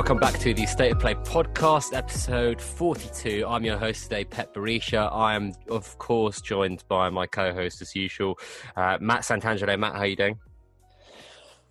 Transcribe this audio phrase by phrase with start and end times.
[0.00, 3.44] Welcome back to the State of Play podcast, episode 42.
[3.46, 5.12] I'm your host today, Pet Barisha.
[5.12, 8.38] I am, of course, joined by my co-host as usual,
[8.76, 9.78] uh, Matt Santangelo.
[9.78, 10.38] Matt, how are you doing?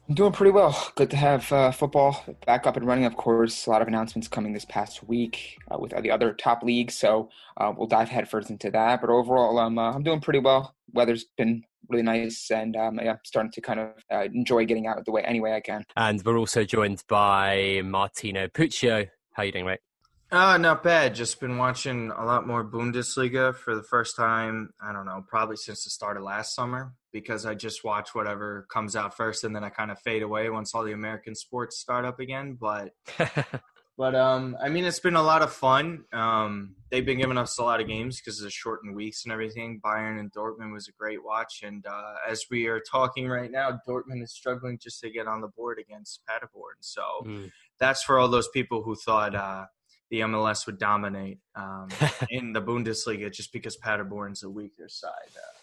[0.07, 0.91] I'm doing pretty well.
[0.93, 3.05] Good to have uh, football back up and running.
[3.05, 6.61] Of course, a lot of announcements coming this past week uh, with the other top
[6.61, 9.01] leagues, so uh, we'll dive headfirst into that.
[9.01, 10.75] But overall, uh, I'm doing pretty well.
[10.93, 14.97] Weather's been really nice, and um, yeah, starting to kind of uh, enjoy getting out
[14.97, 15.83] of the way any way I can.
[15.95, 19.07] And we're also joined by Martino Puccio.
[19.33, 19.79] How you doing, mate?
[20.31, 21.15] Uh, not bad.
[21.15, 24.69] Just been watching a lot more Bundesliga for the first time.
[24.79, 28.67] I don't know, probably since the start of last summer because I just watch whatever
[28.71, 31.79] comes out first, and then I kind of fade away once all the American sports
[31.79, 32.57] start up again.
[32.59, 32.91] But,
[33.99, 36.05] but um, I mean, it's been a lot of fun.
[36.13, 39.33] Um, they've been giving us a lot of games because of the shortened weeks and
[39.33, 39.81] everything.
[39.83, 43.77] Bayern and Dortmund was a great watch, and uh, as we are talking right now,
[43.85, 46.77] Dortmund is struggling just to get on the board against Paderborn.
[46.79, 47.51] So mm.
[47.77, 49.35] that's for all those people who thought.
[49.35, 49.65] Uh,
[50.11, 51.87] the MLS would dominate um,
[52.31, 55.11] in the Bundesliga just because Paderborn's a weaker side.
[55.35, 55.58] Uh,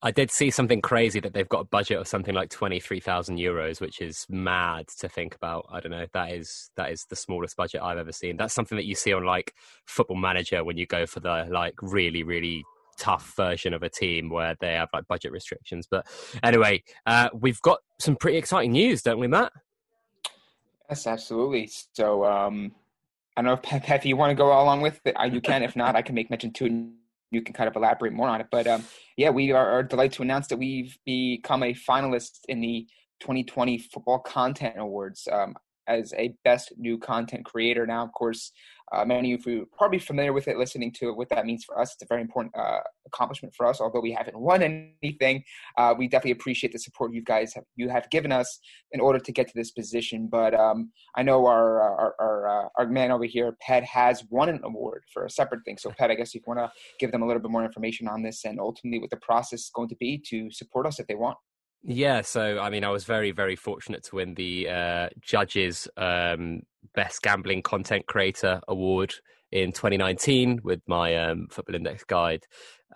[0.00, 3.00] I did see something crazy that they've got a budget of something like twenty three
[3.00, 5.66] thousand euros, which is mad to think about.
[5.70, 6.06] I don't know.
[6.12, 8.36] That is that is the smallest budget I've ever seen.
[8.36, 9.54] That's something that you see on like
[9.86, 12.64] Football Manager when you go for the like really really
[12.98, 15.88] tough version of a team where they have like budget restrictions.
[15.90, 16.06] But
[16.42, 19.52] anyway, uh, we've got some pretty exciting news, don't we, Matt?
[20.88, 21.70] Yes, absolutely.
[21.92, 22.72] So um,
[23.36, 25.62] I don't know if if you want to go along with it, you can.
[25.62, 26.88] If not, I can make mention to
[27.30, 28.48] you can kind of elaborate more on it.
[28.50, 28.84] But um,
[29.16, 32.86] yeah, we are, are, delighted to announce that we've become a finalist in the
[33.20, 35.54] 2020 Football Content Awards um,
[35.88, 37.86] as a Best New Content Creator.
[37.86, 38.52] Now, of course,
[38.92, 41.78] uh, many of you are probably familiar with it, listening to what that means for
[41.78, 41.92] us.
[41.92, 43.80] It's a very important uh, accomplishment for us.
[43.80, 45.42] Although we haven't won anything,
[45.76, 48.60] uh, we definitely appreciate the support you guys have you have given us
[48.92, 50.28] in order to get to this position.
[50.30, 54.48] But um, I know our our our, uh, our, man over here, Pet, has won
[54.48, 55.76] an award for a separate thing.
[55.76, 58.22] So, Pet, I guess you want to give them a little bit more information on
[58.22, 61.14] this and ultimately what the process is going to be to support us if they
[61.14, 61.36] want.
[61.82, 66.62] Yeah, so I mean, I was very, very fortunate to win the uh, judges um,
[66.94, 69.14] Best Gambling Content Creator Award
[69.52, 72.44] in 2019 with my um, Football Index Guide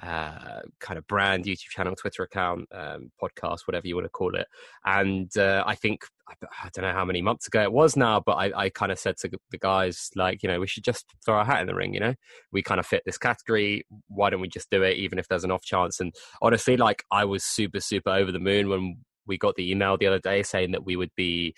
[0.02, 4.34] uh, kind of brand, YouTube channel, Twitter account, um, podcast, whatever you want to call
[4.34, 4.46] it.
[4.84, 6.04] And uh, I think,
[6.42, 8.98] I don't know how many months ago it was now, but I, I kind of
[8.98, 11.74] said to the guys, like, you know, we should just throw our hat in the
[11.74, 12.14] ring, you know?
[12.52, 13.84] We kind of fit this category.
[14.08, 16.00] Why don't we just do it, even if there's an off chance?
[16.00, 19.96] And honestly, like, I was super, super over the moon when we got the email
[19.96, 21.54] the other day saying that we would be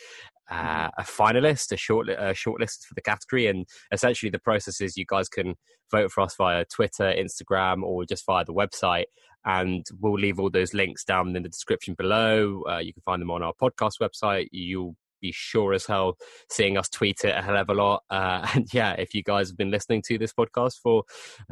[0.51, 4.97] uh, a finalist, a short a shortlisted for the category, and essentially the process is
[4.97, 5.55] you guys can
[5.91, 9.05] vote for us via Twitter, Instagram, or just via the website,
[9.45, 12.63] and we'll leave all those links down in the description below.
[12.69, 14.49] Uh, you can find them on our podcast website.
[14.53, 16.19] You'll be sure as hell
[16.51, 18.03] seeing us tweet it a hell of a lot.
[18.11, 21.03] Uh, and yeah, if you guys have been listening to this podcast for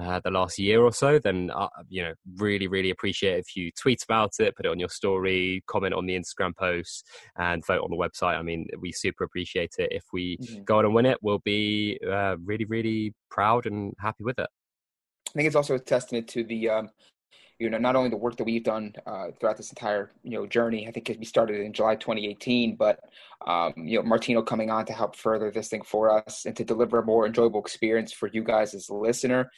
[0.00, 3.70] uh, the last year or so, then uh, you know really really appreciate if you
[3.80, 7.02] tweet about it, put it on your story, comment on the Instagram posts,
[7.36, 8.38] and vote on the website.
[8.38, 9.88] I mean, we super appreciate it.
[9.90, 10.64] If we mm-hmm.
[10.64, 14.48] go on and win it, we'll be uh, really really proud and happy with it.
[15.28, 16.90] I think it's also a testament to the um,
[17.62, 20.46] you know not only the work that we've done uh, throughout this entire you know
[20.46, 20.88] journey.
[20.88, 22.98] I think we started in July 2018, but
[23.46, 26.64] um, you know Martino coming on to help further this thing for us and to
[26.64, 29.50] deliver a more enjoyable experience for you guys as a listener.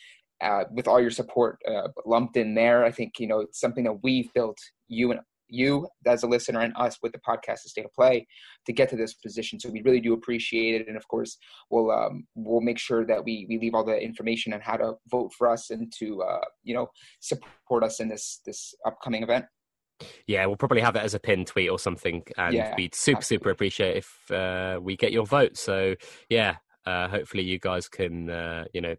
[0.43, 3.85] Uh, with all your support uh, lumped in there, I think you know it's something
[3.85, 5.21] that we've built you and
[5.55, 8.27] you as a listener and us with the podcast the state of play
[8.67, 11.37] to get to this position so we really do appreciate it and of course
[11.71, 14.95] we'll um, we'll make sure that we we leave all the information on how to
[15.11, 16.89] vote for us and to uh, you know
[17.21, 19.45] support us in this this upcoming event
[20.27, 23.19] yeah, we'll probably have it as a pin tweet or something, and yeah, we'd super
[23.19, 23.45] absolutely.
[23.45, 25.57] super appreciate if uh, we get your vote.
[25.57, 25.95] So
[26.29, 28.97] yeah, uh, hopefully you guys can uh, you know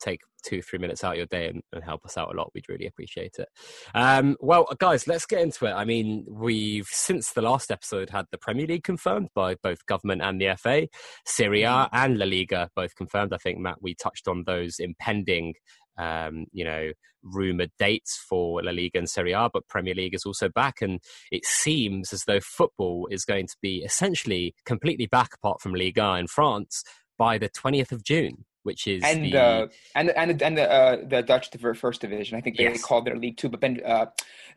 [0.00, 2.50] take two three minutes out of your day and, and, help us out a lot.
[2.54, 3.48] We'd really appreciate it.
[3.94, 5.72] Um, well guys let's get into it.
[5.72, 10.22] I mean we've since the last episode had the premier league confirmed by both government
[10.22, 10.88] and the fa
[11.26, 11.96] Serie A mm-hmm.
[11.96, 13.32] and la liga both confirmed.
[13.32, 15.54] I think matt we touched on those impending
[15.96, 16.90] um, you know,
[17.22, 21.00] rumored dates for La Liga and Serie A, but Premier League is also back, and
[21.30, 26.14] it seems as though football is going to be essentially completely back, apart from Liga
[26.14, 26.82] in France,
[27.18, 28.44] by the 20th of June.
[28.64, 32.36] Which is and the uh, and and and the uh, the Dutch first division.
[32.36, 32.82] I think they Yes.
[32.82, 34.06] called their league too, but then uh,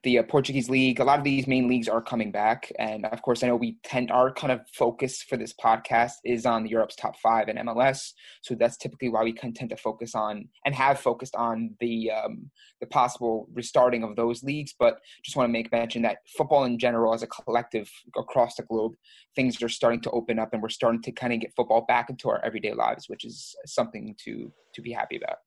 [0.03, 0.99] the uh, Portuguese league.
[0.99, 3.77] A lot of these main leagues are coming back, and of course, I know we
[3.83, 8.13] tend our kind of focus for this podcast is on Europe's top five and MLS.
[8.41, 12.49] So that's typically why we tend to focus on and have focused on the um,
[12.79, 14.73] the possible restarting of those leagues.
[14.77, 18.63] But just want to make mention that football in general, as a collective across the
[18.63, 18.93] globe,
[19.35, 22.09] things are starting to open up, and we're starting to kind of get football back
[22.09, 25.37] into our everyday lives, which is something to to be happy about.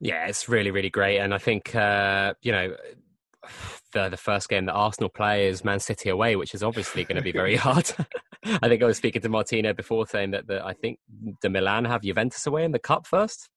[0.00, 1.18] Yeah, it's really, really great.
[1.18, 2.76] And I think, uh, you know,
[3.92, 7.16] the the first game that Arsenal play is Man City away, which is obviously going
[7.16, 7.90] to be very hard.
[8.44, 10.98] I think I was speaking to Martino before saying that the, I think
[11.42, 13.48] the Milan have Juventus away in the cup first.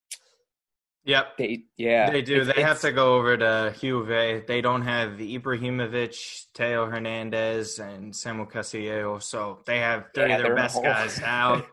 [1.04, 1.38] Yep.
[1.38, 2.42] They yeah, They do.
[2.42, 4.46] It's- they have to go over to Juve.
[4.48, 9.20] They don't have Ibrahimovic, Theo Hernandez, and Samuel Castillejo.
[9.20, 11.66] So they have three Yeah, of their best guys out.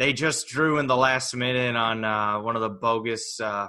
[0.00, 3.68] They just drew in the last minute on uh, one of the bogus uh,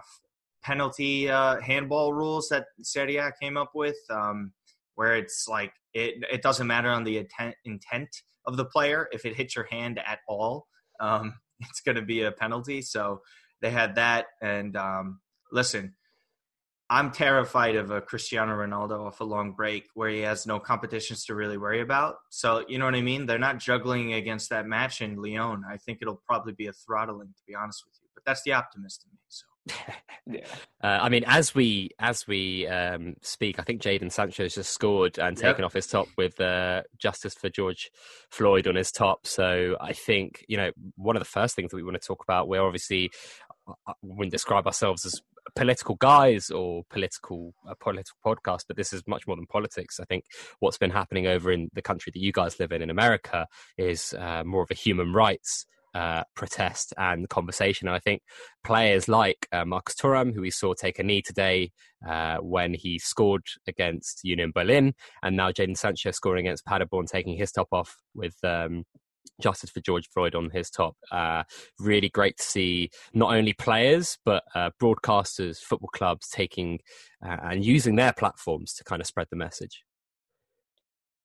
[0.64, 4.54] penalty uh, handball rules that Serie A came up with, um,
[4.96, 8.08] where it's like it it doesn't matter on the intent, intent
[8.48, 10.68] of the player if it hits your hand at all,
[11.02, 12.82] um, it's going to be a penalty.
[12.82, 13.20] So
[13.62, 15.20] they had that, and um,
[15.52, 15.96] listen.
[16.92, 21.24] I'm terrified of a Cristiano Ronaldo off a long break where he has no competitions
[21.26, 22.16] to really worry about.
[22.30, 23.26] So, you know what I mean?
[23.26, 25.64] They're not juggling against that match in Lyon.
[25.66, 28.10] I think it'll probably be a throttling, to be honest with you.
[28.14, 29.20] But that's the optimist in me.
[29.30, 29.46] So,
[30.28, 30.46] yeah.
[30.84, 35.18] Uh, I mean, as we as we um, speak, I think Jadon Sancho's just scored
[35.18, 35.52] and Yep.
[35.52, 37.90] taken off his top with uh, justice for George
[38.32, 39.26] Floyd on his top.
[39.26, 42.22] So I think you know one of the first things that we want to talk
[42.22, 42.50] about.
[42.50, 43.12] We're obviously
[43.68, 45.22] uh, we wouldn't describe ourselves as
[45.56, 50.00] political guys or political a political podcast, but this is much more than politics.
[50.00, 50.26] I think
[50.60, 53.48] what's been happening over in the country that you guys live in in America
[53.78, 57.88] is uh, more of a human rights uh, protest and conversation.
[57.88, 58.22] And I think
[58.64, 61.72] players like uh, Marcus Thuram, who we saw take a knee today
[62.08, 67.38] uh, when he scored against Union Berlin, and now Jadon Sancho scoring against Paderborn, taking
[67.38, 68.86] his top off with um,
[69.42, 70.96] justice for George Floyd on his top.
[71.12, 71.44] Uh,
[71.80, 76.80] really great to see not only players but uh, broadcasters, football clubs taking
[77.26, 79.84] uh, and using their platforms to kind of spread the message.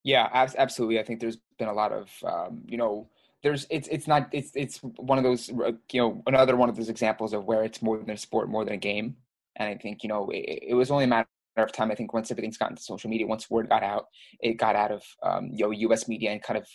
[0.05, 1.01] Yeah, absolutely.
[1.01, 3.11] I think there's been a lot of, um, you know,
[3.43, 6.89] there's it's it's not it's it's one of those you know another one of those
[6.89, 9.17] examples of where it's more than a sport, more than a game.
[9.57, 11.91] And I think you know it, it was only a matter of time.
[11.91, 14.07] I think once everything's gotten to social media, once word got out,
[14.41, 16.09] it got out of um, you know U.S.
[16.09, 16.67] media and kind of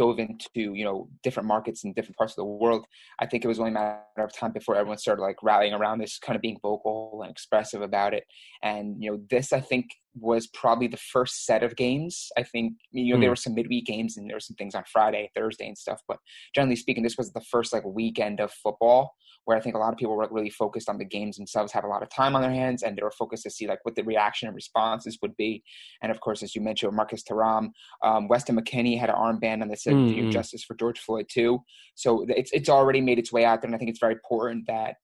[0.00, 2.86] dove into you know different markets in different parts of the world.
[3.18, 5.98] I think it was only a matter of time before everyone started like rallying around
[5.98, 8.24] this, kind of being vocal and expressive about it.
[8.62, 12.28] And you know, this I think was probably the first set of games.
[12.36, 13.20] I think you know Hmm.
[13.20, 16.00] there were some midweek games and there were some things on Friday, Thursday, and stuff.
[16.08, 16.18] But
[16.54, 19.14] generally speaking, this was the first like weekend of football
[19.46, 21.84] where I think a lot of people were really focused on the games themselves, had
[21.84, 23.94] a lot of time on their hands, and they were focused to see like what
[23.94, 25.62] the reaction and responses would be.
[26.02, 27.70] And of course, as you mentioned, Marcus Thuram,
[28.02, 30.32] um, Weston McKennie had an armband on that said know, Mhm.
[30.32, 31.60] "Justice for George Floyd" too.
[31.94, 34.66] So it's it's already made its way out there, and I think it's very important
[34.66, 34.96] that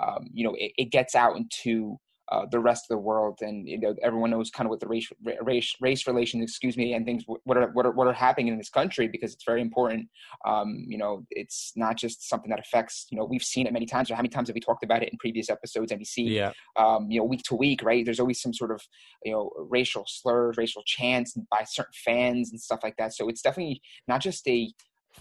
[0.00, 1.98] um, you know it, it gets out into
[2.30, 4.88] uh, the rest of the world, and you know everyone knows kind of what the
[4.88, 5.08] race
[5.42, 8.58] race race relations, excuse me, and things what are what are what are happening in
[8.58, 10.08] this country because it's very important.
[10.46, 13.06] Um, you know, it's not just something that affects.
[13.10, 14.10] You know, we've seen it many times.
[14.10, 15.90] Or how many times have we talked about it in previous episodes?
[15.90, 18.04] And we see Yeah, um, you know, week to week, right?
[18.04, 18.82] There's always some sort of,
[19.24, 23.14] you know, racial slurs, racial chants by certain fans and stuff like that.
[23.14, 24.70] So it's definitely not just a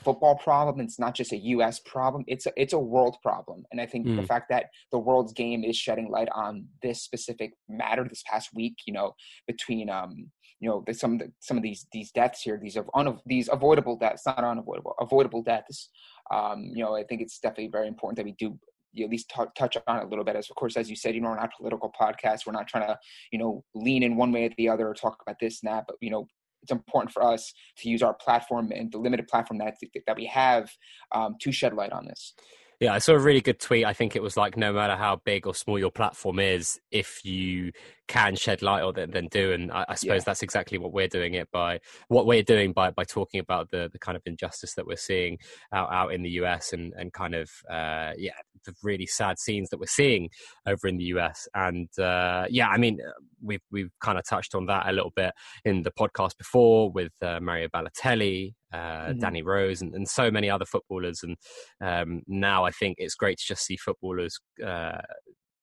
[0.04, 0.80] football problem.
[0.86, 1.80] It's not just a U.S.
[1.80, 2.24] problem.
[2.28, 3.66] It's a, it's a world problem.
[3.72, 4.28] And I think the Mm.
[4.28, 8.76] fact that the world's game is shedding light on this specific matter this past week,
[8.86, 9.14] you know,
[9.48, 12.78] between um, you know, the, some of the, some of these these deaths here, these
[12.78, 12.90] of
[13.26, 15.90] these avoidable deaths, not unavoidable, avoidable deaths.
[16.32, 18.60] Um, you know, I think it's definitely very important that we do
[18.94, 20.36] you at least tou- touch on it a little bit.
[20.36, 22.46] As of course, as you said, you know, we're not a political podcast.
[22.46, 22.98] We're not trying to,
[23.32, 25.86] you know, lean in one way or the other or talk about this and that.
[25.88, 26.28] But you know,
[26.68, 30.26] it's important for us to use our platform and the limited platform that that we
[30.26, 30.70] have
[31.14, 32.34] um, to shed light on this.
[32.82, 33.86] Yeah, I saw a really good tweet.
[33.86, 37.24] I think it was like, no matter how big or small your platform is, if
[37.26, 37.72] you
[38.08, 39.52] can shed light on it, then do.
[39.54, 40.24] And I, I suppose Yeah.
[40.26, 43.90] that's exactly what we're doing it by what we're doing by by talking about the
[43.92, 45.38] the kind of injustice that we're seeing
[45.74, 48.32] out out in the US and and kind of uh, yeah
[48.66, 50.30] the really sad scenes that we're seeing
[50.66, 51.48] over in the US.
[51.54, 53.00] And uh, yeah, I mean
[53.42, 55.34] we've we've kind of touched on that a little bit
[55.66, 58.78] in the podcast before with uh, Mario Balotelli, uh,
[59.14, 59.20] Mhm.
[59.20, 61.22] Danny Rose, and, and so many other footballers.
[61.24, 61.36] And
[61.82, 65.00] um, now I think it's great to just see footballers uh,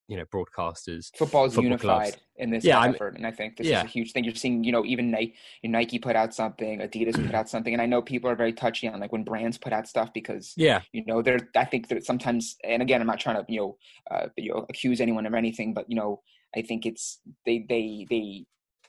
[0.09, 1.11] you know broadcasters.
[1.17, 2.17] Football is football unified clubs.
[2.37, 3.79] in this Yeah, effort, and I think this yeah.
[3.79, 4.25] is a huge thing.
[4.25, 7.81] You're seeing, you know, even Nike, Nike put out something, Adidas put out something, and
[7.81, 10.83] I know people are very touchy on like when brands put out stuff because Yeah,
[10.93, 11.49] you know they're.
[11.57, 13.77] I think that sometimes, and again, I'm not trying to you know,
[14.11, 16.23] uh, you know, accuse anyone of anything, but you know,
[16.57, 18.47] I think it's they they they.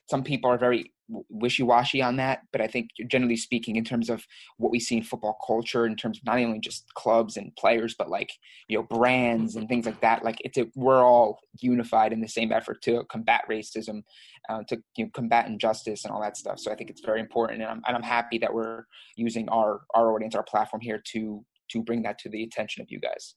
[0.09, 0.93] Some people are very
[1.29, 4.23] wishy-washy on that, but I think generally speaking, in terms of
[4.57, 7.95] what we see in football culture, in terms of not only just clubs and players,
[7.97, 8.31] but like
[8.67, 12.27] you know brands and things like that, like it's a, we're all unified in the
[12.27, 14.03] same effort to combat racism,
[14.49, 16.59] uh, to you know, combat injustice and all that stuff.
[16.59, 18.83] So I think it's very important, and I'm and I'm happy that we're
[19.15, 22.87] using our our audience, our platform here to to bring that to the attention of
[22.89, 23.35] you guys.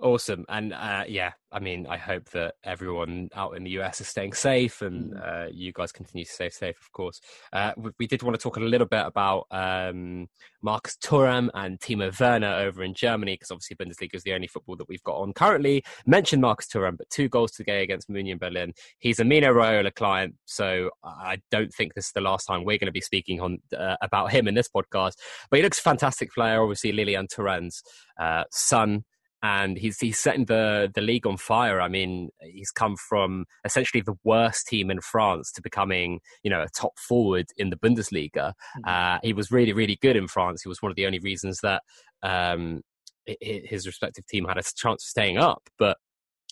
[0.00, 0.44] Awesome.
[0.48, 4.34] And uh, yeah, I mean, I hope that everyone out in the US is staying
[4.34, 5.46] safe, and Mhm.
[5.46, 7.20] uh, you guys continue to stay safe, of course.
[7.52, 10.28] Uh, we, we did want to talk a little bit about um,
[10.62, 14.76] Marcus Thuram and Timo Werner over in Germany, because obviously Bundesliga is the only football
[14.76, 15.82] that we've got on currently.
[16.06, 18.74] Mentioned Marcus Thuram, but two goals today against Union Berlin.
[18.98, 22.78] He's a Mino Raiola client, so I don't think this is the last time we're
[22.78, 25.14] going to be speaking on uh, about him in this podcast.
[25.50, 26.62] But he looks a fantastic player.
[26.62, 27.82] Obviously, Lilian Thuram's
[28.20, 29.04] uh, son
[29.42, 31.80] and he's he's setting the the league on fire.
[31.80, 36.62] I mean, he's come from essentially the worst team in France to becoming you know
[36.62, 38.52] a top forward in the Bundesliga.
[38.78, 38.86] Mhm.
[39.16, 40.62] Uh, he was really really good in France.
[40.62, 41.82] He was one of the only reasons that
[42.22, 42.82] um,
[43.28, 45.96] hi- hi- his respective team had a chance of staying up, but.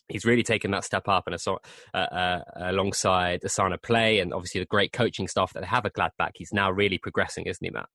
[0.08, 4.66] He's really taken that step up, and uh, uh, alongside Alassane Pléa, and obviously the
[4.66, 7.88] great coaching staff that they have at Gladbach, he's now really progressing, isn't he, Matt?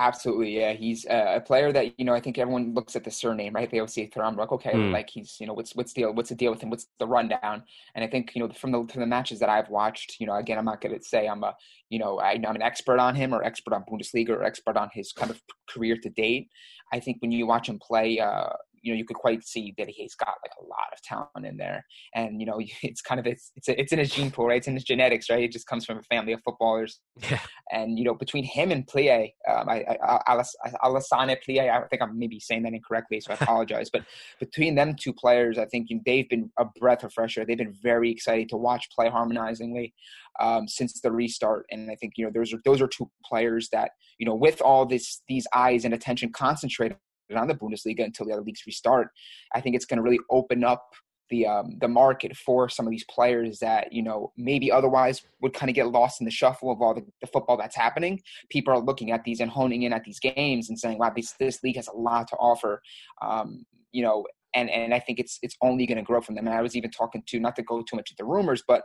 [0.00, 0.74] Absolutely, yeah.
[0.74, 2.14] He's uh, a player that you know.
[2.14, 3.68] I think everyone looks at the surname, right?
[3.68, 4.92] They always see Thuram, like, okay, Mm.
[4.92, 6.70] like he's you know, what's what's the what's the deal with him?
[6.70, 7.64] What's the rundown?
[7.96, 10.36] And I think you know from the from the matches that I've watched, you know,
[10.36, 11.56] again, I'm not going to say I'm a
[11.90, 14.88] you know I, I'm an expert on him or expert on Bundesliga or expert on
[14.94, 16.48] his kind of career to date.
[16.92, 18.50] I think when you watch him play, uh,
[18.82, 21.56] you know, you could quite see that he's got like a lot of talent in
[21.56, 24.58] there, and you know, it's kind of it's it's it's in his gene pool, right?
[24.58, 25.42] It's in his genetics, right?
[25.42, 27.40] It just comes from a family of footballers Yeah.
[27.72, 32.02] and you know between him and Plie, um, I, I, Alas- Alassane Plie, I think
[32.02, 33.90] I'm maybe saying that incorrectly, so I apologize.
[33.90, 34.02] but
[34.40, 37.44] between them two players, I think they've been a breath of fresh air.
[37.44, 39.94] They've been very exciting to watch play harmonizingly
[40.40, 43.68] um, since the restart, and I think you know those are those are two players
[43.72, 46.96] that you know with all this these eyes and attention concentrated
[47.36, 49.08] on the Bundesliga until the other leagues restart,
[49.54, 50.92] I think it's going to really open up
[51.30, 55.52] the um, the market for some of these players that you know maybe otherwise would
[55.52, 58.20] kind of get lost in the shuffle of all the, the football that's happening.
[58.50, 61.32] People are looking at these and honing in at these games and saying, "Wow, this
[61.38, 62.82] this league has a lot to offer."
[63.20, 66.46] Um, you know, and and I think it's it's only going to grow from them.
[66.46, 68.82] And I was even talking to not to go too much into rumors, but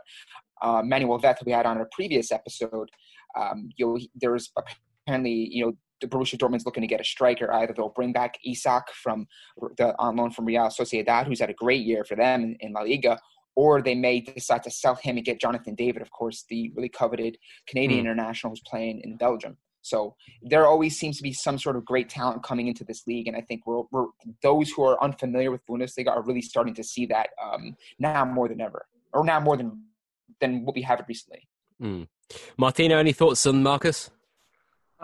[0.62, 2.90] uh, Manuel Vet we had on a previous episode.
[3.38, 4.50] Um, you know, he- there's
[5.06, 5.72] apparently you know
[6.06, 7.52] Borussia Dortmund's looking to get a striker.
[7.52, 9.26] Either they'll bring back Isak from
[9.76, 12.72] the on loan from Real Sociedad, who's had a great year for them in, in
[12.72, 13.18] La Liga,
[13.56, 16.88] or they may decide to sell him and get Jonathan David, of course, the really
[16.88, 19.56] coveted Canadian international who's playing in Belgium.
[19.82, 23.28] So there always seems to be some sort of great talent coming into this league,
[23.28, 24.06] and I think we're, we're
[24.42, 28.48] those who are unfamiliar with Bundesliga are really starting to see that um, now more
[28.48, 29.84] than ever, or now more than
[30.40, 31.46] than what we have recently.
[31.82, 32.08] Mm.
[32.56, 34.10] Martino, any thoughts on Marcus?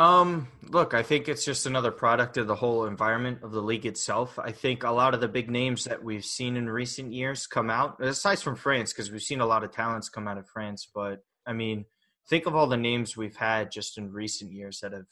[0.01, 3.85] Um, look, I think it's just another product of the whole environment of the league
[3.85, 4.39] itself.
[4.39, 7.69] I think a lot of the big names that we've seen in recent years come
[7.69, 10.89] out, aside from France, because we've seen a lot of talents come out of France.
[10.95, 11.85] But I mean,
[12.31, 15.05] think of all the names we've had just in recent years that have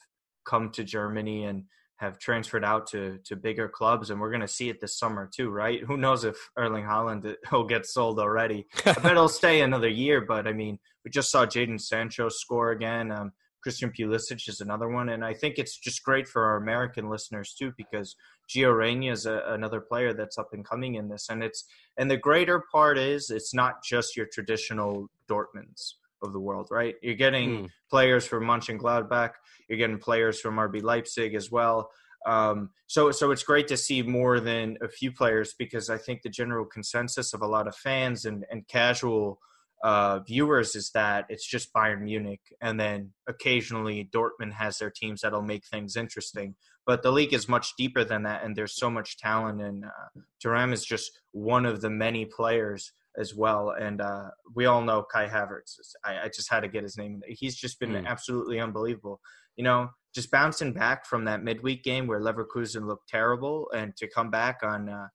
[0.43, 1.65] come to Germany and
[1.97, 5.29] have transferred out to to bigger clubs, and we're going to see it this summer
[5.31, 5.83] too, right?
[5.83, 8.65] Who knows if Erling Haaland will get sold already?
[8.87, 12.71] I bet he'll stay another year, but I mean, we just saw Jadon Sancho score
[12.71, 13.11] again.
[13.11, 17.09] Um, Christian Pulisic is another one, and I think it's just great for our American
[17.09, 18.15] listeners too because
[18.49, 21.65] Gio Reyna is a, another player that's up and coming in this, and it's
[21.97, 26.95] and the greater part is it's not just your traditional Dortmunds of the world, right?
[27.01, 27.69] You're getting Mm.
[27.89, 29.31] players from Mönchengladbach,
[29.67, 31.89] you're getting players from RB Leipzig as well.
[32.25, 36.21] Um, so so it's great to see more than a few players because I think
[36.21, 39.39] the general consensus of a lot of fans and and casual
[39.83, 45.21] uh, viewers is that it's just Bayern Munich, and then occasionally Dortmund has their teams
[45.21, 46.55] that'll make things interesting.
[46.85, 49.61] But the league is much deeper than that, and there's so much talent.
[49.61, 53.71] And uh, Thuram is just one of the many players as well.
[53.79, 55.77] And uh, we all know Kai Havertz.
[56.03, 57.21] I, I just had to get his name.
[57.27, 58.05] He's just been Mm.
[58.05, 59.19] absolutely unbelievable.
[59.55, 64.07] You know, just bouncing back from that midweek game where Leverkusen looked terrible, and to
[64.07, 64.89] come back on.
[64.89, 65.07] Uh,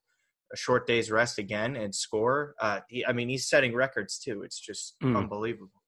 [0.54, 2.54] a short day's rest again and score.
[2.60, 4.42] Uh, he, I mean, he's setting records too.
[4.42, 5.16] It's just Mm.
[5.18, 5.82] unbelievable.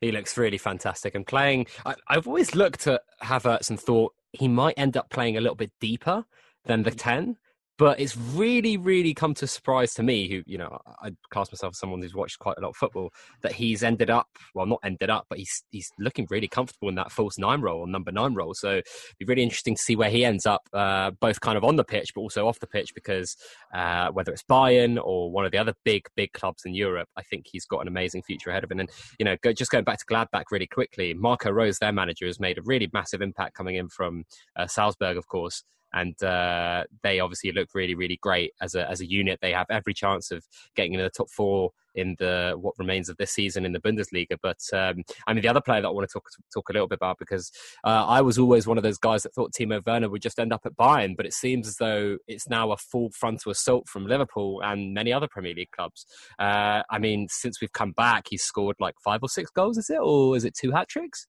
[0.00, 1.66] He looks really fantastic and playing.
[1.84, 5.54] I, I've always looked at Havertz and thought he might end up playing a little
[5.56, 6.24] bit deeper
[6.64, 7.36] than the 10.
[7.78, 11.74] But it's really, really come to surprise to me, who, you know, I class myself
[11.74, 13.10] as someone who's watched quite a lot of football,
[13.42, 16.96] that he's ended up, well, not ended up, but he's he's looking really comfortable in
[16.96, 18.52] that false nine role or number nine role.
[18.52, 18.84] So it'd
[19.20, 21.84] be really interesting to see where he ends up, uh, both kind of on the
[21.84, 23.36] pitch, but also off the pitch, because
[23.72, 27.22] uh, whether it's Bayern or one of the other big, big clubs in Europe, I
[27.22, 28.80] think he's got an amazing future ahead of him.
[28.80, 32.26] And, you know, go, just going back to Gladbach really quickly, Marco Rose, their manager,
[32.26, 34.24] has made a really massive impact coming in from
[34.56, 39.00] uh, Salzburg, of course and uh, they obviously look really, really great as a as
[39.00, 39.38] a unit.
[39.40, 40.44] They have every chance of
[40.76, 44.36] getting into the top four in the what remains of this season in the Bundesliga.
[44.42, 46.88] But um, I mean, the other player that I want to talk talk a little
[46.88, 47.50] bit about because
[47.84, 50.52] uh, I was always one of those guys that thought Timo Werner would just end
[50.52, 54.06] up at Bayern, but it seems as though it's now a full frontal assault from
[54.06, 56.06] Liverpool and many other Premier League clubs.
[56.38, 59.78] Uh, I mean, since we've come back, he's scored like five or six goals.
[59.78, 61.26] Is it, or is it two hat tricks?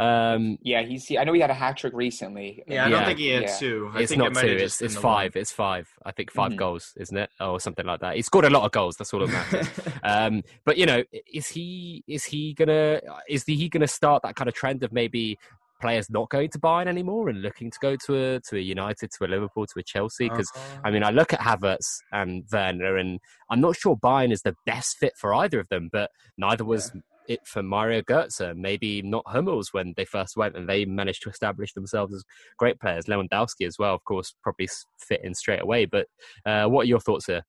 [0.00, 1.14] Um, yeah, he's.
[1.14, 2.64] I know he had a hat trick recently.
[2.66, 3.56] Yeah, I don't think he had yeah.
[3.58, 3.90] two.
[3.92, 4.46] I it's not it two.
[4.46, 5.34] It's, it's five.
[5.34, 5.42] One.
[5.42, 5.92] It's five.
[6.06, 6.56] I think 5 mm-hmm.
[6.58, 8.16] goals, isn't it, or something like that.
[8.16, 8.96] He scored a lot of goals.
[8.96, 9.68] That's all that matters.
[10.02, 14.48] um, but you know, is he is he gonna is he gonna start that kind
[14.48, 15.38] of trend of maybe
[15.82, 19.10] players not going to Bayern anymore and looking to go to a to a United,
[19.10, 20.30] to a Liverpool, to a Chelsea.
[20.30, 20.80] Because uh-huh.
[20.84, 24.56] I mean, I look at Havertz and Werner, and I'm not sure Bayern is the
[24.64, 25.90] best fit for either of them.
[25.92, 30.56] But neither was yeah it for Mario Götze, maybe not Hummels when they first went
[30.56, 32.24] and they managed to establish themselves as
[32.58, 33.06] great players.
[33.06, 34.68] Lewandowski as well, of course, probably
[34.98, 35.86] fit in straight away.
[35.86, 36.06] But
[36.44, 37.42] uh, what are your thoughts here?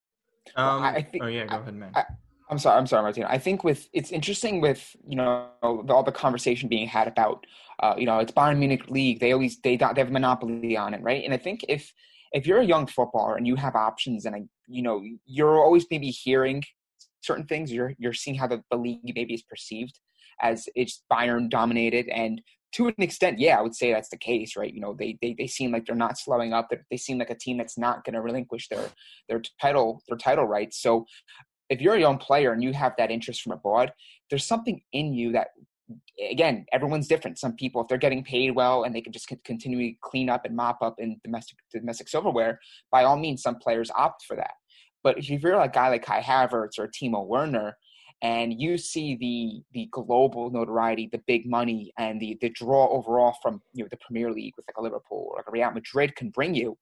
[0.56, 1.92] Um, I think, oh yeah, go ahead, man.
[1.94, 2.04] I,
[2.50, 3.26] I'm sorry, I'm sorry, Martina.
[3.28, 7.46] I think with it's interesting with you know all the conversation being had about
[7.80, 9.20] uh, you know it's Bayern Munich league.
[9.20, 11.24] They always they they have a monopoly on it, right?
[11.24, 11.92] And I think if
[12.32, 15.86] if you're a young footballer and you have options and I, you know you're always
[15.90, 16.62] maybe hearing
[17.22, 17.72] certain things.
[17.72, 19.98] You're you're seeing how the, the league maybe is perceived
[20.40, 24.56] as it's Bayern dominated, and to an extent, yeah, I would say that's the case,
[24.56, 24.72] right?
[24.72, 26.70] You know, they they, they seem like they're not slowing up.
[26.90, 28.86] They seem like a team that's not going to relinquish their
[29.28, 30.80] their title their title rights.
[30.80, 31.06] So,
[31.68, 33.92] if you're a young player and you have that interest from abroad,
[34.30, 35.48] there's something in you that
[36.30, 37.38] again, everyone's different.
[37.38, 40.56] Some people, if they're getting paid well and they can just continually clean up and
[40.56, 42.58] mop up in domestic domestic silverware,
[42.90, 44.54] by all means, some players opt for that.
[45.02, 47.76] But if you're a guy like Kai Havertz or Timo Werner,
[48.22, 53.36] and you see the the global notoriety, the big money, and the the draw overall
[53.42, 56.14] from you know the Premier League with like a Liverpool or like a Real Madrid
[56.14, 56.78] can bring you,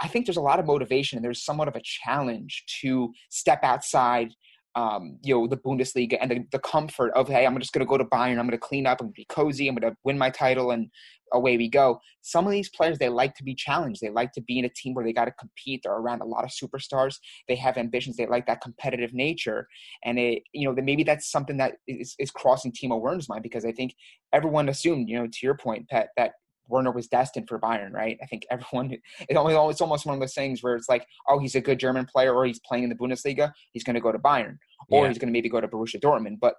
[0.00, 3.60] I think there's a lot of motivation and there's somewhat of a challenge to step
[3.64, 4.30] outside
[4.74, 7.88] um, you know, the Bundesliga and the, the comfort of, hey, I'm just going to
[7.88, 9.90] go to Bayern, I'm going to clean up, I'm going to be cozy, I'm going
[9.90, 10.88] to win my title, and
[11.32, 12.00] away we go.
[12.22, 14.00] Some of these players, they like to be challenged.
[14.00, 15.82] They like to be in a team where they got to compete.
[15.82, 17.16] They're around a lot of superstars.
[17.48, 18.16] They have ambitions.
[18.16, 19.66] They like that competitive nature.
[20.04, 23.64] And it, you know, maybe that's something that is, is crossing Timo Werner's mind because
[23.64, 23.94] I think
[24.32, 26.32] everyone assumed, you know, to your point, Pat, that
[26.68, 28.18] Werner was destined for Bayern, right?
[28.22, 28.96] I think everyone,
[29.28, 32.34] it's almost one of those things where it's like, oh, he's a good German player
[32.34, 34.58] or he's playing in the Bundesliga, he's going to go to Bayern
[34.90, 35.08] or yeah.
[35.08, 36.38] he's going to maybe go to Borussia Dortmund.
[36.40, 36.54] But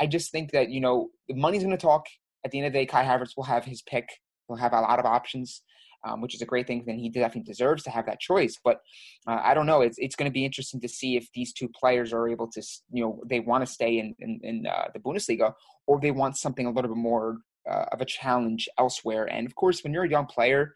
[0.00, 2.06] I just think that, you know, the money's going to talk.
[2.44, 4.08] At the end of the day, Kai Havertz will have his pick.
[4.46, 5.62] He'll have a lot of options.
[6.06, 6.84] Um, which is a great thing.
[6.86, 8.56] Then he definitely deserves to have that choice.
[8.62, 8.78] But
[9.26, 9.80] uh, I don't know.
[9.80, 12.62] It's it's going to be interesting to see if these two players are able to,
[12.92, 15.54] you know, they want to stay in in, in uh, the Bundesliga
[15.88, 19.24] or they want something a little bit more uh, of a challenge elsewhere.
[19.30, 20.74] And of course, when you're a young player,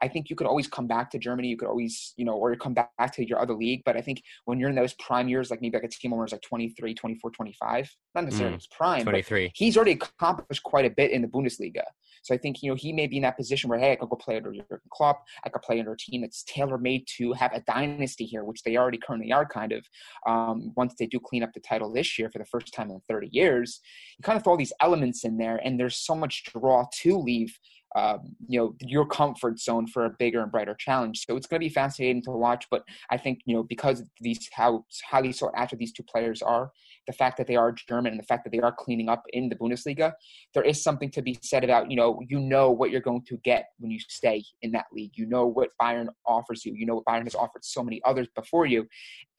[0.00, 1.48] I think you could always come back to Germany.
[1.48, 3.82] You could always, you know, or come back, to your other league.
[3.84, 6.26] But I think when you're in those prime years, like maybe like a Timo Werner
[6.26, 9.52] is like 23, 24, 25, not necessarily mm, prime, 23.
[9.54, 11.82] he's already accomplished quite a bit in the Bundesliga.
[12.22, 14.08] So I think, you know, he may be in that position where, hey, I could
[14.08, 15.24] go play under Jurgen Klopp.
[15.44, 18.62] I could play under a team that's tailor made to have a dynasty here, which
[18.62, 19.86] they already currently are kind of.
[20.26, 23.00] Um, once they do clean up the title this year for the first time in
[23.08, 23.80] 30 years,
[24.18, 27.18] you kind of throw all these elements in there, and there's so much draw to
[27.18, 27.58] leave
[27.96, 31.24] um, you know your comfort zone for a bigger and brighter challenge.
[31.26, 32.66] So it's going to be fascinating to watch.
[32.70, 36.70] But I think you know because these how highly sought after these two players are,
[37.08, 39.48] the fact that they are German and the fact that they are cleaning up in
[39.48, 40.12] the Bundesliga,
[40.54, 43.38] there is something to be said about you know you know what you're going to
[43.38, 45.12] get when you stay in that league.
[45.14, 46.74] You know what Bayern offers you.
[46.74, 48.86] You know what Bayern has offered so many others before you.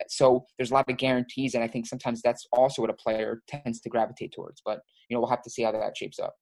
[0.07, 3.41] So there's a lot of guarantees, and I think sometimes that's also what a player
[3.47, 4.61] tends to gravitate towards.
[4.65, 6.35] But you know we'll have to see how that shapes up.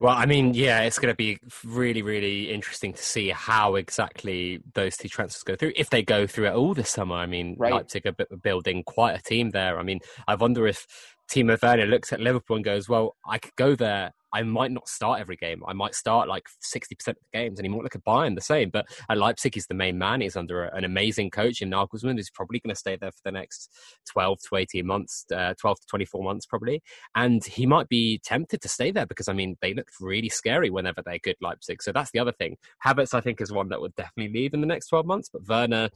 [0.00, 4.60] Well, I mean, yeah, it's going to be really, really interesting to see how exactly
[4.74, 5.72] those two transfers go through.
[5.74, 7.72] If they go through at all this summer, I mean, right.
[7.72, 9.78] Leipzig are building quite a team there.
[9.78, 10.86] I mean, I wonder if
[11.28, 14.88] Timo Werner looks at Liverpool and goes, "Well, I could go there I might not
[14.88, 15.62] start every game.
[15.66, 18.70] I might start like 60% of the games, might look at Bayern the same.
[18.70, 20.20] But at Leipzig, he's the main man.
[20.20, 23.32] He's under an amazing coach in Nagelsmann, who's probably going to stay there for the
[23.32, 23.70] next
[24.12, 26.82] 12 to 18 months, uh, 12 to 24 months, probably.
[27.14, 30.70] And he might be tempted to stay there because, I mean, they look really scary
[30.70, 31.82] whenever they're good, Leipzig.
[31.82, 32.56] So that's the other thing.
[32.84, 35.28] Havertz, I think, is one that would definitely leave in the next 12 months.
[35.32, 35.90] But Werner,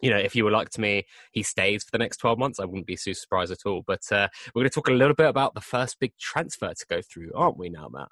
[0.00, 2.60] you know, if you were like to me, he stays for the next 12 months,
[2.60, 3.82] I wouldn't be too surprised at all.
[3.86, 6.86] But uh, we're going to talk a little bit about the first big transfer to
[6.88, 8.08] go through, aren't we now, Matt?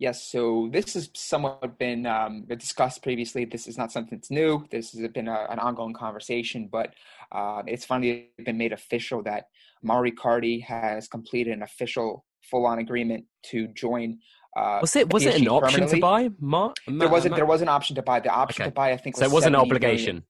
[0.00, 3.44] Yes, so this has somewhat been um, discussed previously.
[3.44, 4.64] This is not something that's new.
[4.70, 6.94] This has been a, an ongoing conversation, but
[7.32, 9.48] uh, it's finally been made official that
[9.82, 14.20] Mauro Icardi has completed an official full-on agreement to join.
[14.56, 16.30] Uh, was it was it an option to buy?
[16.40, 17.36] Ma- there wasn't.
[17.36, 18.20] There was an option to buy.
[18.20, 18.70] The option okay.
[18.70, 20.16] to buy, I think, so it was an obligation.
[20.16, 20.24] Million.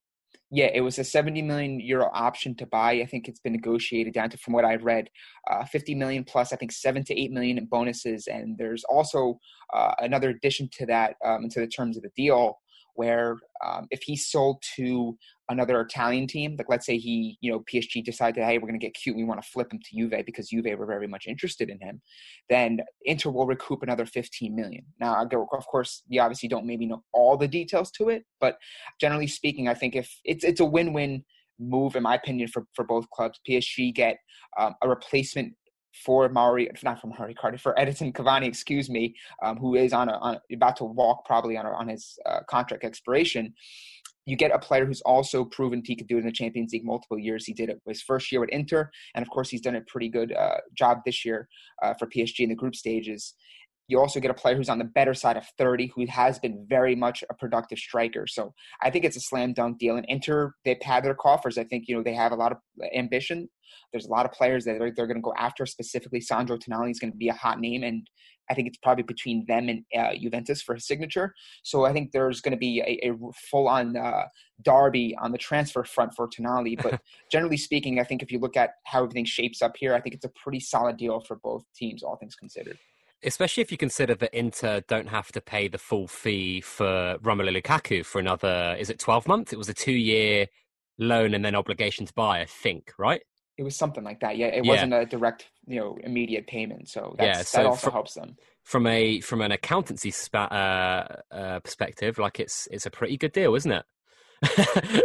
[0.53, 2.93] Yeah, it was a 70 million euro option to buy.
[2.93, 5.09] I think it's been negotiated down to, from what I've read,
[5.49, 8.27] uh, 50 million plus, I think, seven to eight million in bonuses.
[8.27, 9.39] And there's also
[9.73, 12.59] uh, another addition to that um, into the terms of the deal
[13.01, 15.17] where um, if he's sold to
[15.49, 18.87] another Italian team, like let's say he, you know, PSG decided, hey, we're going to
[18.87, 21.71] get cute, we want to flip him to Juve because Juve were very much interested
[21.71, 22.03] in him,
[22.51, 24.85] then Inter will recoup another 15 million.
[25.01, 28.59] Now, of course, we obviously don't maybe know all the details to it, but
[29.01, 31.25] generally speaking, I think if it's it's a win-win
[31.59, 33.39] move in my opinion for for both clubs.
[33.49, 34.17] PSG get
[34.59, 35.55] um, a replacement
[35.93, 40.09] for Mauri, not from Mauro Icardi, for Edinson Cavani, excuse me, um, who is on,
[40.09, 43.53] a, on about to walk probably on a, on his uh, contract expiration.
[44.27, 46.85] You get a player who's also proven he could do it in the Champions League
[46.85, 47.47] multiple years.
[47.47, 50.09] He did it his first year at Inter, and of course, he's done a pretty
[50.09, 51.49] good uh, job this year
[51.83, 53.35] uh, for PSG in the group stages.
[53.89, 56.65] You also get a player who's on the better side of 30, who has been
[56.69, 58.25] very much a productive striker.
[58.29, 59.97] So I think it's a slam dunk deal.
[59.97, 61.59] And Inter, they've had their coffers.
[61.59, 62.59] I think, you know, they have a lot of
[62.95, 63.49] ambition.
[63.93, 65.67] There's a lot of players that they're, they're going to go after.
[65.67, 67.83] Specifically, Sandro Tonali is going to be a hot name.
[67.83, 68.09] And
[68.51, 71.35] I think it's probably between them and uh, Juventus for his signature.
[71.63, 74.25] So I think there's going to be a, a full on uh,
[74.63, 76.81] derby on the transfer front for Tonali.
[76.83, 77.01] But
[77.33, 80.15] generally speaking, I think if you look at how everything shapes up here, I think
[80.15, 82.79] it's a pretty solid deal for both teams, all things considered
[83.23, 87.61] especially if you consider that Inter don't have to pay the full fee for Romelu
[87.61, 89.53] Lukaku for another, is it 12 months?
[89.53, 90.47] It was a two year
[90.99, 93.23] loan and then obligation to buy, I think, right?
[93.61, 94.39] It was something like that.
[94.39, 94.73] Yeah, it yeah.
[94.73, 96.89] wasn't a direct, you know, immediate payment.
[96.89, 98.37] So yeah, so that also from, helps them.
[98.65, 103.33] From a from an accountancy spa, uh, uh, perspective, like it's it's a pretty good
[103.33, 103.85] deal, isn't it?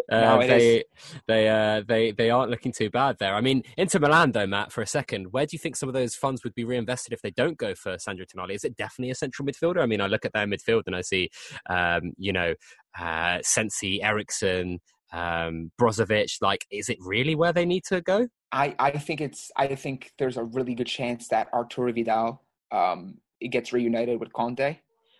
[0.09, 0.83] uh, no, they is.
[1.27, 3.35] they uh, they they aren't looking too bad there.
[3.35, 5.93] I mean, Inter Milan though, Matt, for a second, where do you think some of
[5.93, 8.55] those funds would be reinvested if they don't go for Sandro Tonali?
[8.55, 9.81] Is it definitely a central midfielder?
[9.81, 11.29] I mean, I look at their midfield and I see,
[11.69, 12.53] um, you know,
[12.97, 14.79] uh, Sensi, Eriksen,
[15.11, 16.41] um, Brozovic.
[16.41, 18.27] Like, is it really where they need to go?
[18.55, 22.41] I I think it's I think there's a really good chance that Arturo Vidal
[22.71, 23.17] um,
[23.51, 24.79] gets reunited with Conte.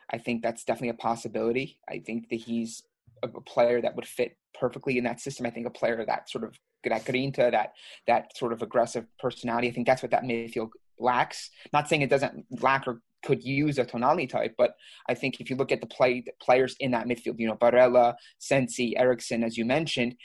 [0.10, 1.80] I think that's definitely a possibility.
[1.90, 2.84] I think that he's
[3.24, 5.46] a player that would fit perfectly in that system.
[5.46, 7.74] I think a player that sort of that grinta, that
[8.08, 9.68] that sort of aggressive personality.
[9.68, 11.50] I think that's what that midfield lacks.
[11.74, 14.76] Not saying it doesn't lack or could use a Tonali type, but
[15.10, 17.56] I think if you look at the play the players in that midfield, you know,
[17.56, 20.16] Barella, Sensi, Eriksen, as you mentioned,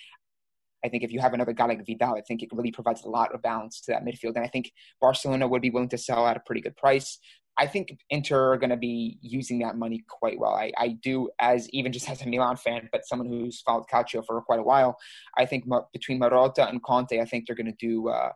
[0.85, 3.09] I think if you have another guy like Vidal, I think it really provides a
[3.09, 4.37] lot of balance to that midfield.
[4.37, 7.19] And I think Barcelona would be willing to sell at a pretty good price.
[7.59, 10.55] I think Inter are going to be using that money quite well.
[10.55, 14.25] I, I do, as even just as a Milan fan, but someone who's followed Calcio
[14.25, 14.97] for quite a while,
[15.37, 18.31] I think between Marotta and Conte, I think they're going to do uh,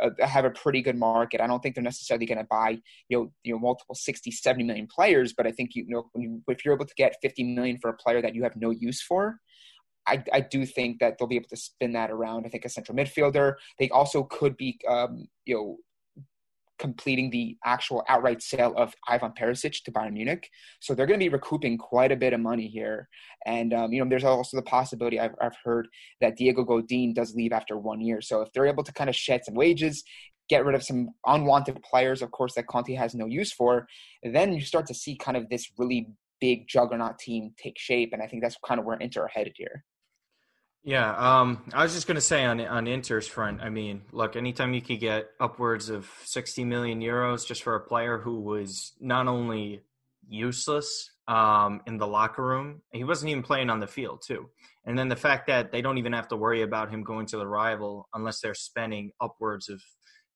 [0.00, 1.40] uh, have a pretty good market.
[1.40, 4.64] I don't think they're necessarily going to buy you know you know multiple 60, 70
[4.64, 7.78] million players, but I think you, know you, if you're able to get 50 million
[7.78, 9.38] for a player that you have no use for,
[10.06, 12.46] I, I, do think that they'll be able to spin that around.
[12.46, 13.54] I think a central midfielder.
[13.78, 15.78] They also could be, um, you know,
[16.78, 20.50] completing the actual outright sale of Ivan Perisic to Bayern Munich.
[20.80, 23.08] So they're going to be recouping quite a bit of money here.
[23.46, 25.88] And, um, you know, there's also the possibility I've, I've heard
[26.20, 28.20] that Diego Godin does leave after one year.
[28.20, 30.04] So if they're able to kind of shed some wages,
[30.48, 33.86] get rid of some unwanted players, of course, that Conte has no use for,
[34.22, 36.08] then you start to see kind of this really
[36.40, 38.12] big juggernaut team take shape.
[38.12, 39.84] And I think that's kind of where Inter are headed here.
[40.86, 43.60] Yeah, um, I was just going to say on on Inter's front.
[43.60, 47.80] I mean, look, anytime you could get upwards of sixty million euros just for a
[47.80, 49.80] player who was not only
[50.28, 54.48] useless um, in the locker room, he wasn't even playing on the field too.
[54.84, 57.36] And then the fact that they don't even have to worry about him going to
[57.36, 59.82] the rival unless they're spending upwards of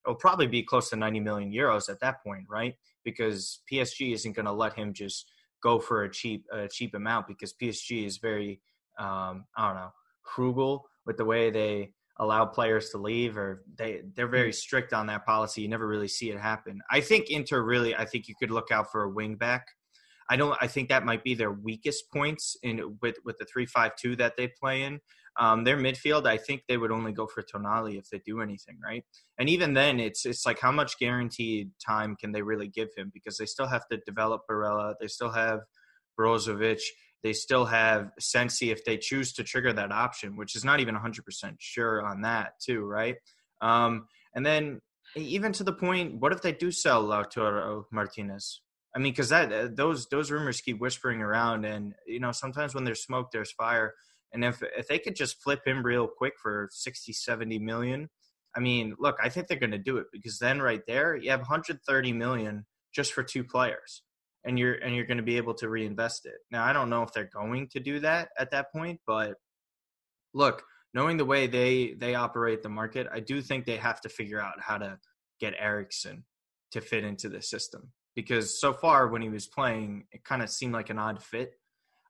[0.04, 2.74] it'll probably be close to 90 million euros at that point, right?
[3.04, 5.30] Because PSG isn't going to let him just
[5.62, 8.60] go for a cheap a cheap amount because PSG is very
[8.98, 9.90] um, I don't know
[10.24, 15.06] frugal with the way they allow players to leave or they they're very strict on
[15.06, 15.62] that policy.
[15.62, 16.80] You never really see it happen.
[16.90, 19.66] I think Inter really I think you could look out for a wing back.
[20.28, 24.18] I don't I think that might be their weakest points in with with the 3-5-2
[24.18, 25.00] that they play in.
[25.38, 28.78] Um, their midfield, I think they would only go for Tonali if they do anything,
[28.84, 29.04] right?
[29.38, 33.10] And even then, it's it's like how much guaranteed time can they really give him
[33.14, 35.60] because they still have to develop Barella, they still have
[36.18, 36.80] Brozovic,
[37.22, 40.94] they still have Sensi if they choose to trigger that option, which is not even
[40.94, 43.16] 100% sure on that, too, right?
[43.60, 44.80] Um, and then
[45.16, 48.62] even to the point, what if they do sell Lautaro Martinez?
[48.94, 52.74] I mean, because that uh, those those rumors keep whispering around, and you know sometimes
[52.74, 53.94] when there's smoke, there's fire.
[54.32, 58.08] And if if they could just flip him real quick for 60, 70 million,
[58.56, 61.30] I mean, look, I think they're going to do it because then right there you
[61.30, 64.02] have 130 million just for two players
[64.44, 66.38] and you're and you're going to be able to reinvest it.
[66.50, 69.34] Now, I don't know if they're going to do that at that point, but
[70.34, 70.62] look,
[70.94, 74.40] knowing the way they they operate the market, I do think they have to figure
[74.40, 74.98] out how to
[75.40, 76.24] get Eriksen
[76.72, 80.50] to fit into the system because so far when he was playing, it kind of
[80.50, 81.54] seemed like an odd fit.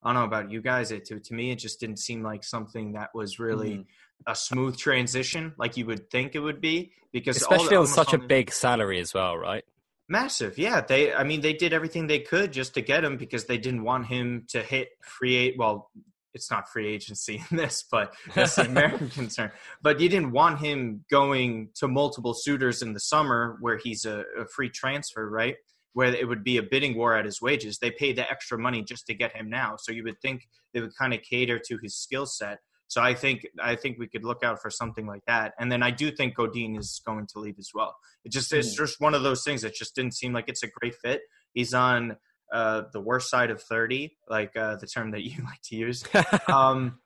[0.02, 0.92] I don't know about you guys.
[0.92, 3.84] It to, to me, it just didn't seem like something that was really mm.
[4.26, 6.92] a smooth transition, like you would think it would be.
[7.12, 9.64] Because especially on such a big salary as well, right?
[10.10, 10.80] Massive, yeah.
[10.80, 13.84] They, I mean, they did everything they could just to get him because they didn't
[13.84, 15.54] want him to hit free.
[15.56, 15.88] Well,
[16.34, 19.52] it's not free agency in this, but that's the American concern.
[19.82, 24.24] But you didn't want him going to multiple suitors in the summer where he's a,
[24.36, 25.54] a, free transfer, right?
[25.92, 27.78] Where it would be a bidding war at his wages.
[27.78, 29.76] They paid the extra money just to get him now.
[29.78, 30.42] So you would think
[30.74, 32.58] they would kind of cater to his skill set.
[32.90, 35.54] So I think I think we could look out for something like that.
[35.60, 37.94] And then I do think Godin is going to leave as well.
[38.24, 38.84] It just it's mm-hmm.
[38.84, 41.20] just one of those things that just didn't seem like it's a great fit.
[41.54, 42.16] He's on
[42.52, 46.02] uh, the worst side of thirty, like uh, the term that you like to use.
[46.48, 46.98] um,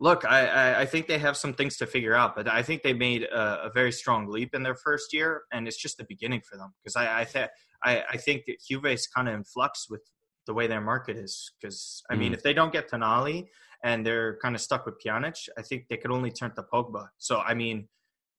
[0.00, 2.82] look, I, I, I, think they have some things to figure out, but I think
[2.82, 6.04] they made a, a very strong leap in their first year, and it's just the
[6.08, 6.74] beginning for them.
[6.82, 7.50] Because I I, th-
[7.84, 10.02] I I think that Juve is kind of in flux with
[10.46, 11.52] the way their market is.
[11.60, 12.34] Because I mean, mm.
[12.34, 13.46] if they don't get Tonali
[13.84, 17.08] and they're kind of stuck with Pjanic, I think they could only turn to Pogba.
[17.18, 17.88] So I mean,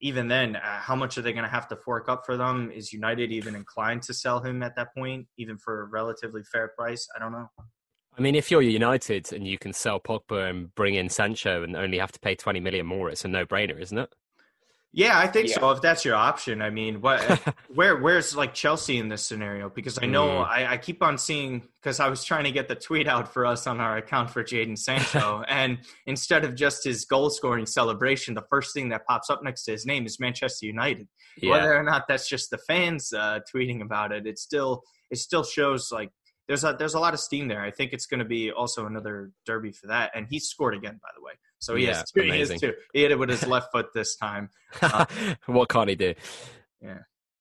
[0.01, 2.71] even then, uh, how much are they going to have to fork up for them?
[2.71, 6.73] Is United even inclined to sell him at that point, even for a relatively fair
[6.77, 7.07] price?
[7.15, 7.47] I don't know.
[8.17, 11.75] I mean, if you're United and you can sell Pogba and bring in Sancho and
[11.75, 14.13] only have to pay 20 million more, it's a no-brainer, isn't it?
[14.95, 15.55] Yeah, I think yeah.
[15.59, 15.71] so.
[15.71, 17.19] If that's your option, I mean, what,
[17.73, 19.67] where, where's like Chelsea in this scenario?
[19.67, 20.47] Because I know mm.
[20.47, 23.43] I, I, keep on seeing because I was trying to get the tweet out for
[23.47, 28.35] us on our account for Jadon Sancho, and instead of just his goal scoring celebration,
[28.35, 31.07] the first thing that pops up next to his name is Manchester United.
[31.41, 31.49] Yeah.
[31.49, 35.43] Whether or not that's just the fans uh, tweeting about it, it still it still
[35.43, 36.11] shows like
[36.47, 37.61] there's a there's a lot of steam there.
[37.61, 40.99] I think it's going to be also another derby for that, and he scored again,
[41.01, 41.33] by the way.
[41.59, 42.21] So he yeah, has two.
[42.21, 42.59] Amazing.
[42.59, 42.81] He has two.
[42.93, 44.49] He hit it with his left foot this time.
[44.81, 45.05] Uh,
[45.45, 46.13] what can't he do?
[46.81, 46.99] Yeah.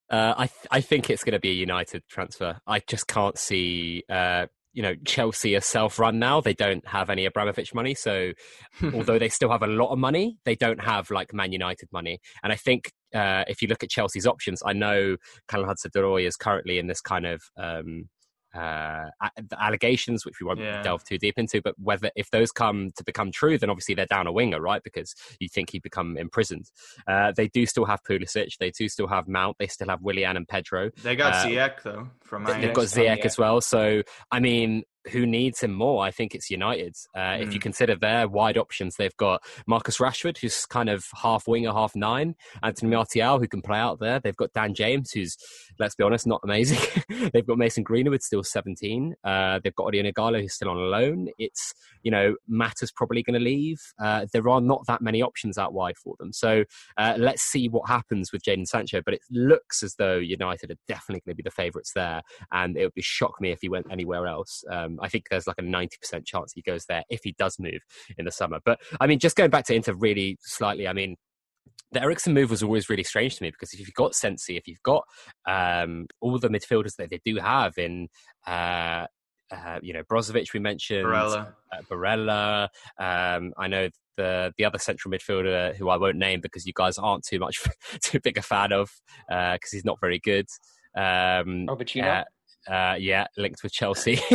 [0.09, 2.61] Uh, I th- I think it's going to be a United transfer.
[2.67, 4.05] I just can't see.
[4.09, 6.41] Uh, you know, Chelsea are self-run now.
[6.41, 8.33] They don't have any Abramovich money, so
[8.95, 12.21] although they still have a lot of money, they don't have like Man United money.
[12.43, 15.17] And I think uh, if you look at Chelsea's options, I know
[15.49, 18.09] Callum Hudson-Odoi is currently in this kind of um,
[18.55, 19.07] uh,
[19.59, 20.83] allegations, which we won't yeah.
[20.83, 21.61] delve too deep into.
[21.63, 24.83] But whether if those come to become true, then obviously they're down a winger, right?
[24.83, 26.71] Because you think he'd become imprisoned.
[27.07, 28.59] Uh, they do still have Pulisic.
[28.59, 29.57] They do still have Mount.
[29.59, 30.91] They still have Willian and Pedro.
[31.03, 32.09] They got uh, Ziyech though.
[32.21, 33.61] From they've got Ziyech as well.
[33.61, 36.05] So I mean, who needs him more?
[36.05, 36.95] I think it's United.
[37.15, 37.43] Uh, mm.
[37.43, 37.63] If you hmm.
[37.63, 42.35] consider their wide options, they've got Marcus Rashford, who's kind of half winger, half nine.
[42.63, 44.21] Anthony Martial, who can play out there.
[44.21, 45.37] They've got Dan James, who's,
[45.79, 46.79] let's be honest, not amazing.
[47.33, 49.15] they've got Mason Greenwood, still 17.
[49.25, 51.29] Uh, they've got Odion Ighalo, who's still on loan.
[51.39, 53.81] It's, you know, Mata's probably going to leave.
[54.01, 56.33] Uh, there are not that many options out wide for them.
[56.33, 56.65] So
[56.97, 59.03] uh, let's see what happens with Jadon Sancho.
[59.05, 62.23] But it looks as though United are definitely going to be the favourites there.
[62.53, 64.65] And it would be shock me if he went anywhere else.
[64.71, 67.59] Um, um, I think there's like a 90% chance he goes there if he does
[67.59, 67.81] move
[68.19, 68.61] in the summer.
[68.65, 71.17] But I mean, just going back to Inter really slightly, I mean,
[71.93, 74.67] the Eriksen move was always really strange to me because if you've got Sensi, if
[74.67, 75.05] you've got
[75.47, 78.09] um, all the midfielders that they do have in,
[78.47, 79.07] uh,
[79.51, 82.69] uh, you know, Brozovic, we mentioned, Barella, uh, Barella.
[82.99, 86.97] Um, I know the the other central midfielder who I won't name because you guys
[86.97, 87.63] aren't too much
[88.03, 88.91] too big a fan of
[89.29, 90.47] because uh, he's not very good.
[90.97, 92.25] Um, Vecino?
[92.69, 94.17] Uh, yeah, linked with Chelsea.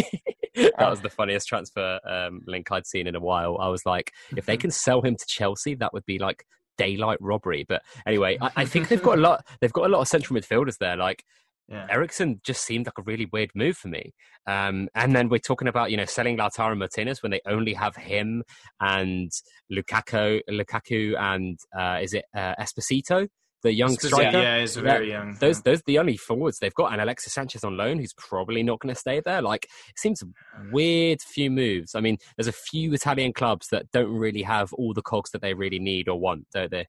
[0.56, 0.90] that oh.
[0.90, 3.58] was the funniest transfer um, link I'd seen in a while.
[3.60, 6.44] I was like, if they can sell him to Chelsea, that would be like
[6.78, 7.66] daylight robbery.
[7.68, 9.46] But anyway, I, I think they've got a lot.
[9.62, 10.98] They've got a lot of central midfielders there.
[10.98, 11.24] Like
[11.68, 11.86] yeah.
[11.90, 14.14] Eriksen just seemed like a really weird move for me.
[14.48, 17.96] Um, and then we're talking about you know selling Lautaro Martinez when they only have
[17.96, 18.44] him
[18.80, 19.32] and
[19.72, 23.28] Lukaku, Lukaku and uh, is it uh, Esposito,
[23.64, 24.38] the young striker?
[24.38, 25.36] Yeah, he's very young.
[25.40, 28.64] Those those are the only forwards they've got, and Alexis Sanchez on loan, who's probably
[28.64, 29.42] not going to stay there.
[29.42, 30.28] Like it seems a
[30.72, 31.96] weird few moves.
[31.96, 35.42] I mean, there's a few Italian clubs that don't really have all the cogs that
[35.42, 36.88] they really need or want, don't they?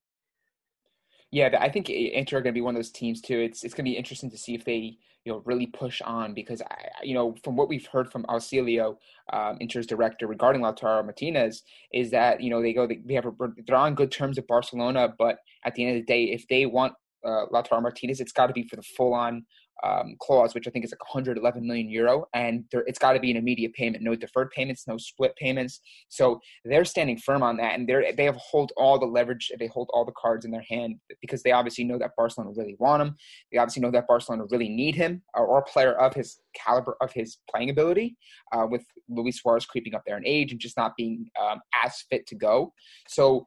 [1.31, 3.39] Yeah, I think Inter are going to be one of those teams too.
[3.39, 4.97] It's it's going to be interesting to see if they
[5.29, 8.97] you know really push on because I, you know from what we've heard from Ausilio,
[9.31, 13.27] um, Inter's director regarding Lautaro Martinez is that you know they go they, they have
[13.27, 13.33] a,
[13.67, 15.37] they're on good terms with Barcelona, but
[15.67, 16.95] at the end of the day, if they want
[17.27, 19.45] uh, Lautaro Martinez, it's got to be for the full on
[19.85, 23.21] um, clause, which I think is like 111 million euro, and there, it's got to
[23.21, 25.81] be an immediate payment, no deferred payments, no split payments.
[26.09, 29.67] So they're standing firm on that, and they they have hold all the leverage, they
[29.67, 33.03] hold all the cards in their hand because they obviously know that Barcelona really want
[33.03, 33.17] him.
[33.53, 36.97] They obviously know that Barcelona really need him, or, or a player of his caliber,
[37.01, 38.17] of his playing ability,
[38.53, 42.05] uh, with Luis Suarez creeping up there in age and just not being um, as
[42.11, 42.73] fit to go.
[43.07, 43.47] So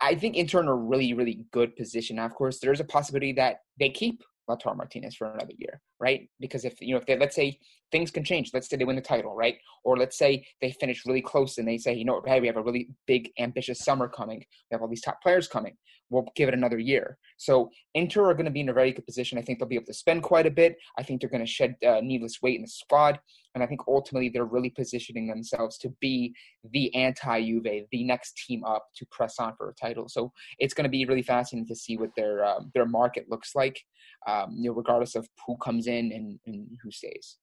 [0.00, 2.16] I think Inter in a really, really good position.
[2.16, 6.28] Now, of course, there's a possibility that they keep Lautaro Martinez for another year, right?
[6.40, 7.58] Because if you know, if they let's say
[7.92, 9.58] things can change, let's say they win the title, right?
[9.84, 12.56] Or let's say they finish really close and they say, you know, hey, we have
[12.56, 14.38] a really big, ambitious summer coming.
[14.38, 15.76] We have all these top players coming.
[16.08, 17.18] We'll give it another year.
[17.36, 19.38] So Inter are going to be in a very good position.
[19.38, 20.76] I think they'll be able to spend quite a bit.
[20.98, 23.18] I think they're going to shed uh, needless weight in the squad,
[23.54, 26.32] and I think ultimately they're really positioning themselves to be
[26.72, 30.08] the anti-Juve, the next team up to press on for a title.
[30.08, 33.56] So it's going to be really fascinating to see what their um, their market looks
[33.56, 33.82] like
[34.26, 37.36] um, you know, regardless of who comes in and, and who stays.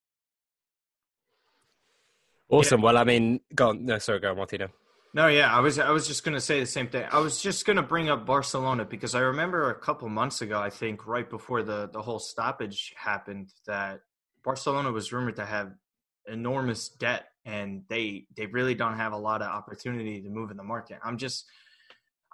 [2.50, 2.82] Awesome.
[2.82, 2.86] Yeah.
[2.86, 3.86] Well, I mean, go on.
[3.86, 4.70] No, sorry, go on, Martino.
[5.16, 7.06] No, yeah, I was I was just gonna say the same thing.
[7.12, 10.70] I was just gonna bring up Barcelona because I remember a couple months ago, I
[10.70, 14.02] think right before the the whole stoppage happened, that
[14.44, 15.72] Barcelona was rumored to have
[16.28, 20.58] enormous debt and they they really don't have a lot of opportunity to move in
[20.58, 20.98] the market.
[21.04, 21.46] I'm just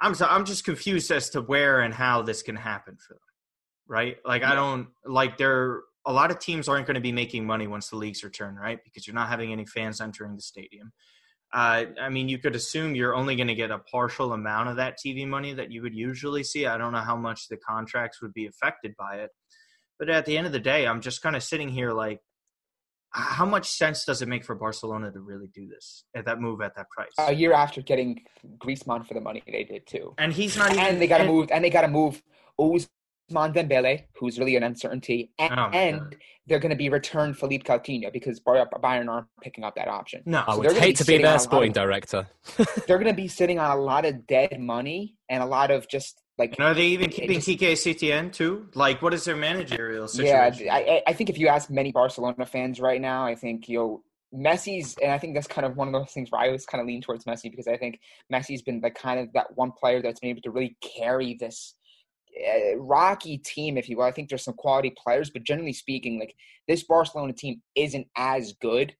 [0.01, 3.21] I'm so, I'm just confused as to where and how this can happen for them
[3.89, 4.17] right?
[4.23, 4.53] Like yeah.
[4.53, 7.89] I don't like there a lot of teams aren't going to be making money once
[7.89, 8.79] the leagues return, right?
[8.83, 10.91] Because you're not having any fans entering the stadium.
[11.51, 14.75] Uh, I mean, you could assume you're only going to get a partial amount of
[14.75, 16.67] that TV money that you would usually see.
[16.67, 19.31] I don't know how much the contracts would be affected by it.
[19.97, 22.21] But at the end of the day, I'm just kind of sitting here like,
[23.11, 26.61] how much sense does it make for Barcelona to really do this at that move
[26.61, 27.09] at that price?
[27.17, 28.21] A year after getting
[28.59, 30.85] Griezmann for the money they did too, and he's not even.
[30.85, 31.49] And they got to move.
[31.51, 32.21] And they got to move
[33.29, 36.15] Ousmane Dembele, who's really an uncertainty, oh and, oh and
[36.47, 40.23] they're going to be returned Philippe Coutinho because Bayern aren't picking up that option.
[40.25, 42.27] No, so I would hate to be their sporting of, director.
[42.87, 45.87] they're going to be sitting on a lot of dead money and a lot of
[45.87, 46.55] just like.
[46.57, 48.67] And are they even keeping just, Quique Setien too?
[48.73, 50.65] Like, what is their managerial situation?
[50.65, 54.03] Yeah, I, I think if you ask many Barcelona fans right now, I think you'll
[54.33, 56.81] Messi's, and I think that's kind of one of those things where I always kind
[56.81, 57.99] of lean towards Messi because I think
[58.31, 61.73] Messi's been the kind of that one player that's been able to really carry this
[62.47, 64.05] uh, rocky team, if you will.
[64.05, 66.35] I think there's some quality players, but generally speaking, like
[66.67, 68.93] this Barcelona team isn't as good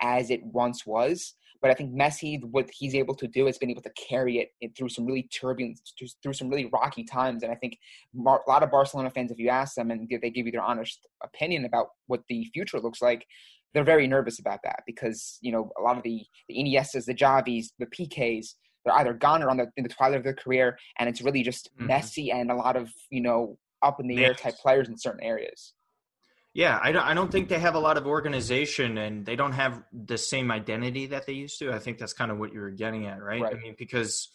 [0.00, 1.34] as it once was.
[1.62, 4.76] But I think Messi, what he's able to do, has been able to carry it
[4.76, 5.80] through some really turbulent,
[6.22, 7.42] through some really rocky times.
[7.42, 7.78] And I think
[8.14, 11.06] a lot of Barcelona fans, if you ask them and they give you their honest
[11.22, 13.26] opinion about what the future looks like,
[13.72, 17.14] they're very nervous about that because you know a lot of the the Iniestas, the
[17.14, 20.78] Xavis, the Piqués, they're either gone or on the in the twilight of their career,
[20.98, 21.86] and it's really just mm-hmm.
[21.86, 25.22] messy and a lot of you know up in the air type players in certain
[25.22, 25.74] areas.
[26.54, 29.52] Yeah, I don't, I don't think they have a lot of organization and they don't
[29.52, 31.72] have the same identity that they used to.
[31.72, 33.42] I think that's kind of what you were getting at, right?
[33.42, 33.56] right.
[33.56, 34.28] I mean, because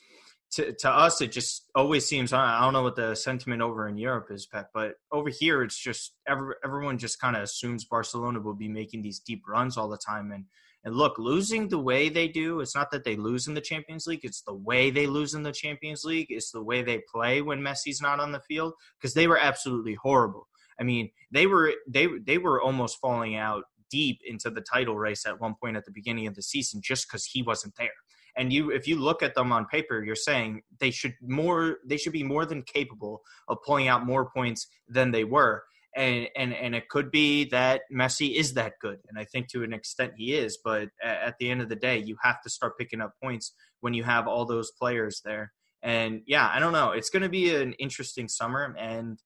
[0.51, 3.97] to, to us, it just always seems, I don't know what the sentiment over in
[3.97, 8.41] Europe is, Pet, but over here, it's just every, everyone just kind of assumes Barcelona
[8.41, 10.33] will be making these deep runs all the time.
[10.33, 10.43] And
[10.85, 14.07] and look, losing the way they do, it's not that they lose in the Champions
[14.07, 17.41] League, it's the way they lose in the Champions League, it's the way they play
[17.41, 20.47] when Messi's not on the field because they were absolutely horrible.
[20.79, 25.25] I mean, they were they they were almost falling out deep into the title race
[25.25, 27.89] at one point at the beginning of the season just cuz he wasn't there.
[28.37, 31.97] And you if you look at them on paper, you're saying they should more they
[31.97, 35.63] should be more than capable of pulling out more points than they were
[35.95, 39.63] and and and it could be that Messi is that good, and I think to
[39.63, 40.57] an extent he is.
[40.63, 43.93] But at the end of the day, you have to start picking up points when
[43.93, 45.51] you have all those players there.
[45.81, 46.91] And yeah, I don't know.
[46.91, 48.75] It's going to be an interesting summer.
[48.77, 49.17] And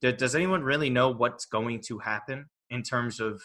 [0.00, 3.40] does anyone really know what's going to happen in terms of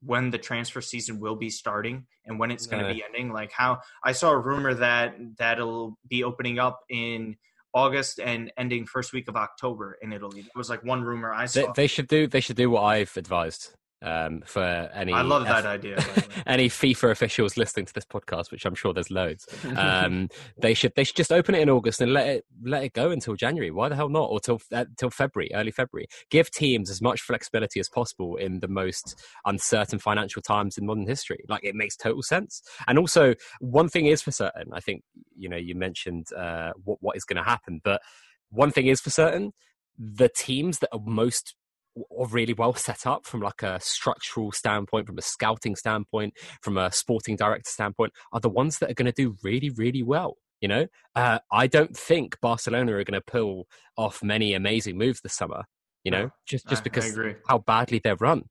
[0.00, 3.32] when the transfer season will be starting and when it's going to be ending?
[3.32, 7.36] Like how I saw a rumor that that'll be opening up in
[7.74, 10.40] August and ending first week of October in Italy.
[10.40, 11.60] It was like one rumor I saw.
[11.60, 12.26] They, they should do.
[12.26, 13.70] They should do what I've advised
[14.02, 15.12] um, for any.
[15.12, 15.96] I love that F- idea.
[15.96, 16.42] by the way.
[16.46, 20.28] any FIFA officials listening to this podcast, which I'm sure there's loads, um,
[20.60, 23.10] they should they should just open it in August and let it let it go
[23.10, 23.70] until January.
[23.70, 24.30] Why the hell not?
[24.30, 26.06] Or till uh, till February, early February.
[26.30, 31.06] Give teams as much flexibility as possible in the most uncertain financial times in modern
[31.06, 31.44] history.
[31.48, 32.62] Like it makes total sense.
[32.86, 34.70] And also, one thing is for certain.
[34.72, 35.02] I think
[35.36, 38.00] you know you mentioned uh, what what is going to happen, but
[38.50, 39.52] one thing is for certain:
[39.98, 41.54] the teams that are most
[42.18, 46.76] are really well set up from like a structural standpoint, from a scouting standpoint, from
[46.78, 50.36] a sporting director standpoint, are the ones that are going to do really, really well.
[50.60, 55.20] You know, uh, I don't think Barcelona are going to pull off many amazing moves
[55.20, 55.64] this summer.
[56.04, 57.34] You know, No, just just I because agree.
[57.48, 58.44] how badly they're run.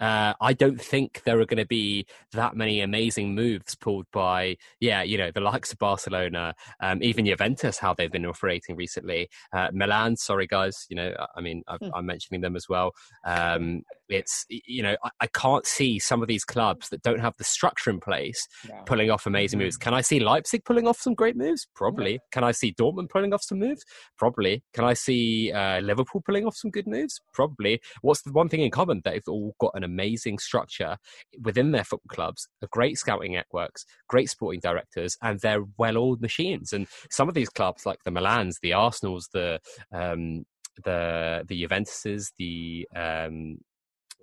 [0.00, 4.56] Uh, I don't think there are going to be that many amazing moves pulled by,
[4.80, 9.28] yeah, you know, the likes of Barcelona, um, even Juventus, how they've been operating recently.
[9.52, 11.90] Uh, Milan, sorry guys, you know, I- I mean, I've, Hmm.
[11.94, 12.92] I'm mentioning them as well.
[13.24, 17.36] Um, it's, you know, I, I can't see some of these clubs that don't have
[17.38, 18.82] the structure in place No.
[18.86, 19.76] pulling off amazing moves.
[19.76, 21.66] Can I see Leipzig pulling off some great moves?
[21.74, 22.20] Probably.
[22.32, 23.84] Can I see Dortmund pulling off some moves?
[24.18, 24.62] Probably.
[24.74, 27.20] Can I see uh, Liverpool pulling off some good moves?
[27.32, 27.80] Probably.
[28.02, 29.00] What's the one thing in common?
[29.04, 30.96] They've all got an amazing structure
[31.42, 36.72] within their football clubs, a great scouting networks, great sporting directors, and they're well-oiled machines.
[36.72, 39.60] And some of these clubs, like the Milans, the Arsenals, the
[39.92, 40.44] um,
[40.84, 43.58] the the Juventuses, the um,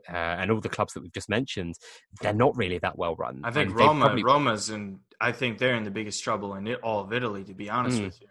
[0.10, 1.76] uh, and all the clubs that we've just mentioned,
[2.22, 3.42] they're not really that well run.
[3.44, 6.66] I think And Roma, probably- Roma's and I think they're in the biggest trouble in
[6.68, 7.44] it, all of Italy.
[7.44, 8.06] To be honest Mm.
[8.06, 8.28] with you,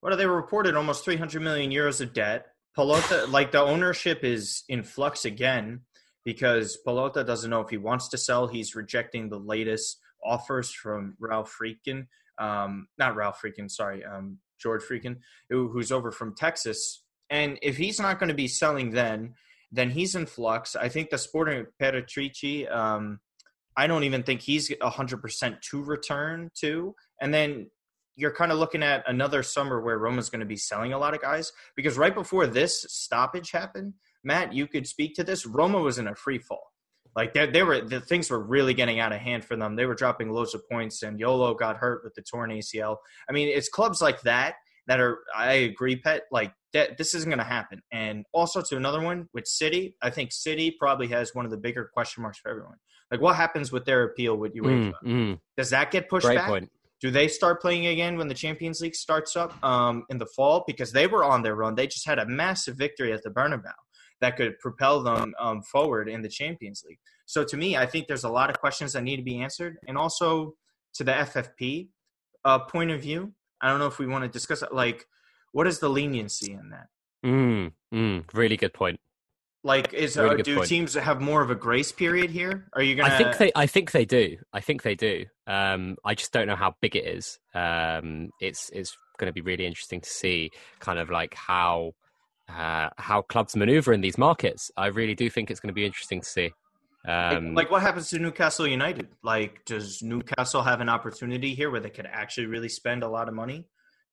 [0.00, 0.74] what are they reported?
[0.74, 2.46] Almost 300 million euros of debt.
[2.76, 5.80] Pallotta, like the ownership is in flux again
[6.26, 8.48] because Pallotta doesn't know if he wants to sell.
[8.48, 12.08] He's rejecting the latest offers from Ralph Friedkin,
[12.38, 15.18] um, not Ralph Friedkin, sorry, um, George Friedkin,
[15.48, 17.04] who, who's over from Texas.
[17.30, 19.34] And if he's not going to be selling then,
[19.70, 20.74] then he's in flux.
[20.74, 23.20] I think the Sporting Petrachi, um,
[23.76, 26.96] I don't even think he's 100% to return to.
[27.20, 27.70] And then
[28.16, 31.14] you're kind of looking at another summer where Roma's going to be selling a lot
[31.14, 33.94] of guys because right before this stoppage happened,
[34.26, 35.46] Matt, you could speak to this.
[35.46, 36.72] Roma was in a free fall.
[37.14, 39.76] Like they, they were, the things were really getting out of hand for them.
[39.76, 42.96] They were dropping loads of points, and Yolo got hurt with the torn ACL.
[43.30, 44.56] I mean, it's clubs like that
[44.86, 45.20] that are.
[45.34, 46.24] I agree, Pet.
[46.30, 47.80] Like that, this isn't going to happen.
[47.90, 51.56] And also to another one with City, I think City probably has one of the
[51.56, 52.76] bigger question marks for everyone.
[53.10, 54.92] Like, what happens with their appeal with UEFA?
[55.04, 56.48] Mm, mm, Does that get pushed great back?
[56.48, 56.70] point.
[57.00, 60.64] Do they start playing again when the Champions League starts up um, in the fall?
[60.66, 61.76] Because they were on their run.
[61.76, 63.72] They just had a massive victory at the Bernabeu
[64.20, 66.98] that could propel them um, forward in the Champions League.
[67.26, 69.78] So to me, I think there's a lot of questions that need to be answered,
[69.86, 70.54] and also
[70.94, 71.88] to the FFP
[72.44, 73.32] uh, point of view.
[73.60, 74.72] I don't know if we want to discuss it.
[74.72, 75.06] Like,
[75.52, 76.86] what is the leniency in that?
[77.24, 79.00] Mm, mm, really good point.
[79.64, 80.68] Like, is Really uh, do point.
[80.68, 82.68] teams have more of a grace period here?
[82.74, 83.12] Are you gonna?
[83.12, 83.52] I think they.
[83.56, 84.36] I think they do.
[84.52, 85.24] I think they do.
[85.48, 87.40] Um, I just don't know how big it is.
[87.52, 91.92] Um, it's it's going to be really interesting to see, kind of like how
[92.48, 94.70] uh, how clubs maneuver in these markets.
[94.76, 96.52] I really do think it's going to be interesting to see.
[97.06, 99.08] Um, like what happens to Newcastle United?
[99.22, 103.28] Like, does Newcastle have an opportunity here where they could actually really spend a lot
[103.28, 103.66] of money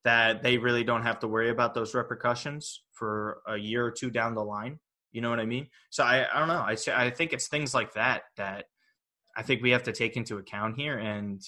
[0.03, 4.11] that they really don't have to worry about those repercussions for a year or two
[4.11, 4.79] down the line?
[5.11, 5.67] You know what I mean?
[5.89, 6.65] So I, I don't know.
[6.65, 6.75] I
[7.05, 8.65] I think it's things like that that
[9.35, 11.41] I think we have to take into account here, and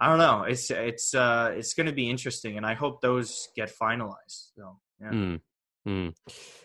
[0.00, 0.42] I don't know.
[0.42, 4.50] It's it's uh it's going to be interesting, and I hope those get finalized.
[4.56, 5.10] So yeah.
[5.10, 5.40] Mm,
[5.86, 6.14] mm.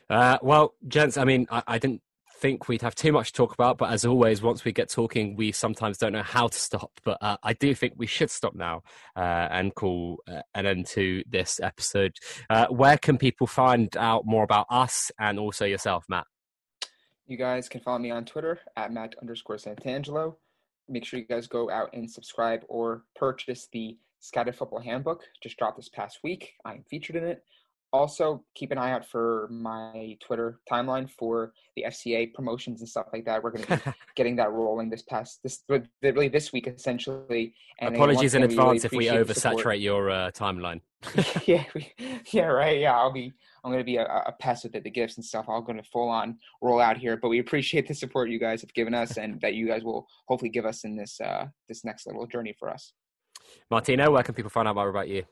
[0.09, 2.01] Uh, well, gents, I mean, I, I didn't
[2.39, 5.35] think we'd have too much to talk about, but as always, once we get talking,
[5.35, 6.91] we sometimes don't know how to stop.
[7.03, 8.83] But uh, I do think we should stop now
[9.15, 12.15] uh, and call uh, an end to this episode.
[12.49, 16.25] Uh, where can people find out more about us and also yourself, Matt?
[17.25, 20.35] You guys can follow me on Twitter at Matt underscore Santangelo.
[20.87, 25.23] Make sure you guys go out and subscribe or purchase the Scouted Football Handbook.
[25.43, 26.53] Just dropped this past week.
[26.63, 27.43] I'm featured in it.
[27.93, 33.07] Also, keep an eye out for my Twitter timeline for the FCA promotions and stuff
[33.13, 33.41] like that.
[33.41, 35.63] We're going to be getting that rolling this past this
[36.01, 37.53] really this week essentially.
[37.79, 40.81] And Apologies in we really advance if we oversaturate your uh, timeline.
[41.47, 41.93] yeah, we,
[42.31, 42.79] yeah, right.
[42.79, 43.31] Yeah, I'll be.
[43.63, 45.45] I'm gonna be a, a pest with it, the gifts and stuff.
[45.47, 47.17] I'm gonna full on roll out here.
[47.17, 50.07] But we appreciate the support you guys have given us, and that you guys will
[50.27, 52.93] hopefully give us in this uh this next little journey for us.
[53.69, 55.23] Martino, where can people find out more about you?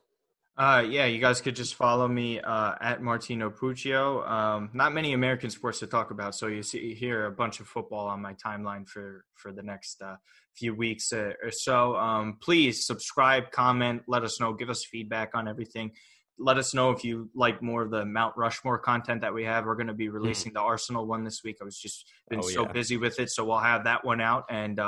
[0.58, 4.26] Uh, yeah, you guys could just follow me uh, at Martino Puccio.
[4.26, 7.68] Um, not many American sports to talk about, so you see here a bunch of
[7.68, 10.16] football on my timeline for for the next uh,
[10.56, 11.98] few weeks uh, or so.
[11.98, 15.92] Um, please subscribe, comment, let us know, give us feedback on everything.
[16.38, 19.66] let us know if you like more of the Mount Rushmore content that we have.
[19.66, 20.16] We're going to be Hmm.
[20.16, 21.58] releasing the Arsenal one this week.
[21.62, 22.72] I was just been Oh, so yeah.
[22.72, 24.80] busy with it, so we'll have that one out and.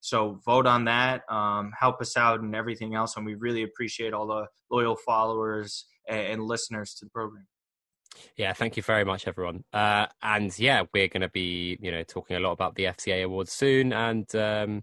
[0.00, 4.12] So vote on that, um, help us out and everything else, and we really appreciate
[4.12, 7.46] all the loyal followers and, and listeners to the program.
[8.36, 9.64] Yeah, thank you very much, everyone.
[9.72, 13.24] Uh, and yeah, we're going to be, you know, talking a lot about the FCA
[13.24, 13.92] awards soon.
[13.92, 14.82] And um,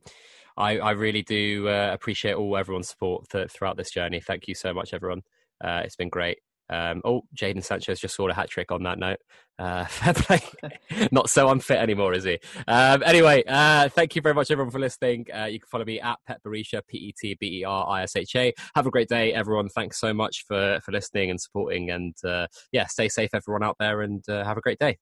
[0.57, 4.19] I, I really do uh, appreciate all everyone's support th- throughout this journey.
[4.19, 5.21] Thank you so much, everyone.
[5.63, 6.39] Uh, it's been great.
[6.69, 9.19] Um, oh, Jadon Sancho just scored a hat trick on that note.
[9.57, 10.41] Uh, fair play.
[11.11, 12.39] Not so unfit anymore, is he?
[12.67, 15.25] Um, anyway, uh, thank you very much, everyone, for listening.
[15.33, 18.03] Uh, you can follow me at Pet Berisha, P E T B E R I
[18.03, 18.53] S H A.
[18.75, 19.69] Have a great day, everyone.
[19.69, 21.91] Thanks so much for, for listening and supporting.
[21.91, 24.97] And uh, yeah, stay safe, everyone out there, and uh, have a great day.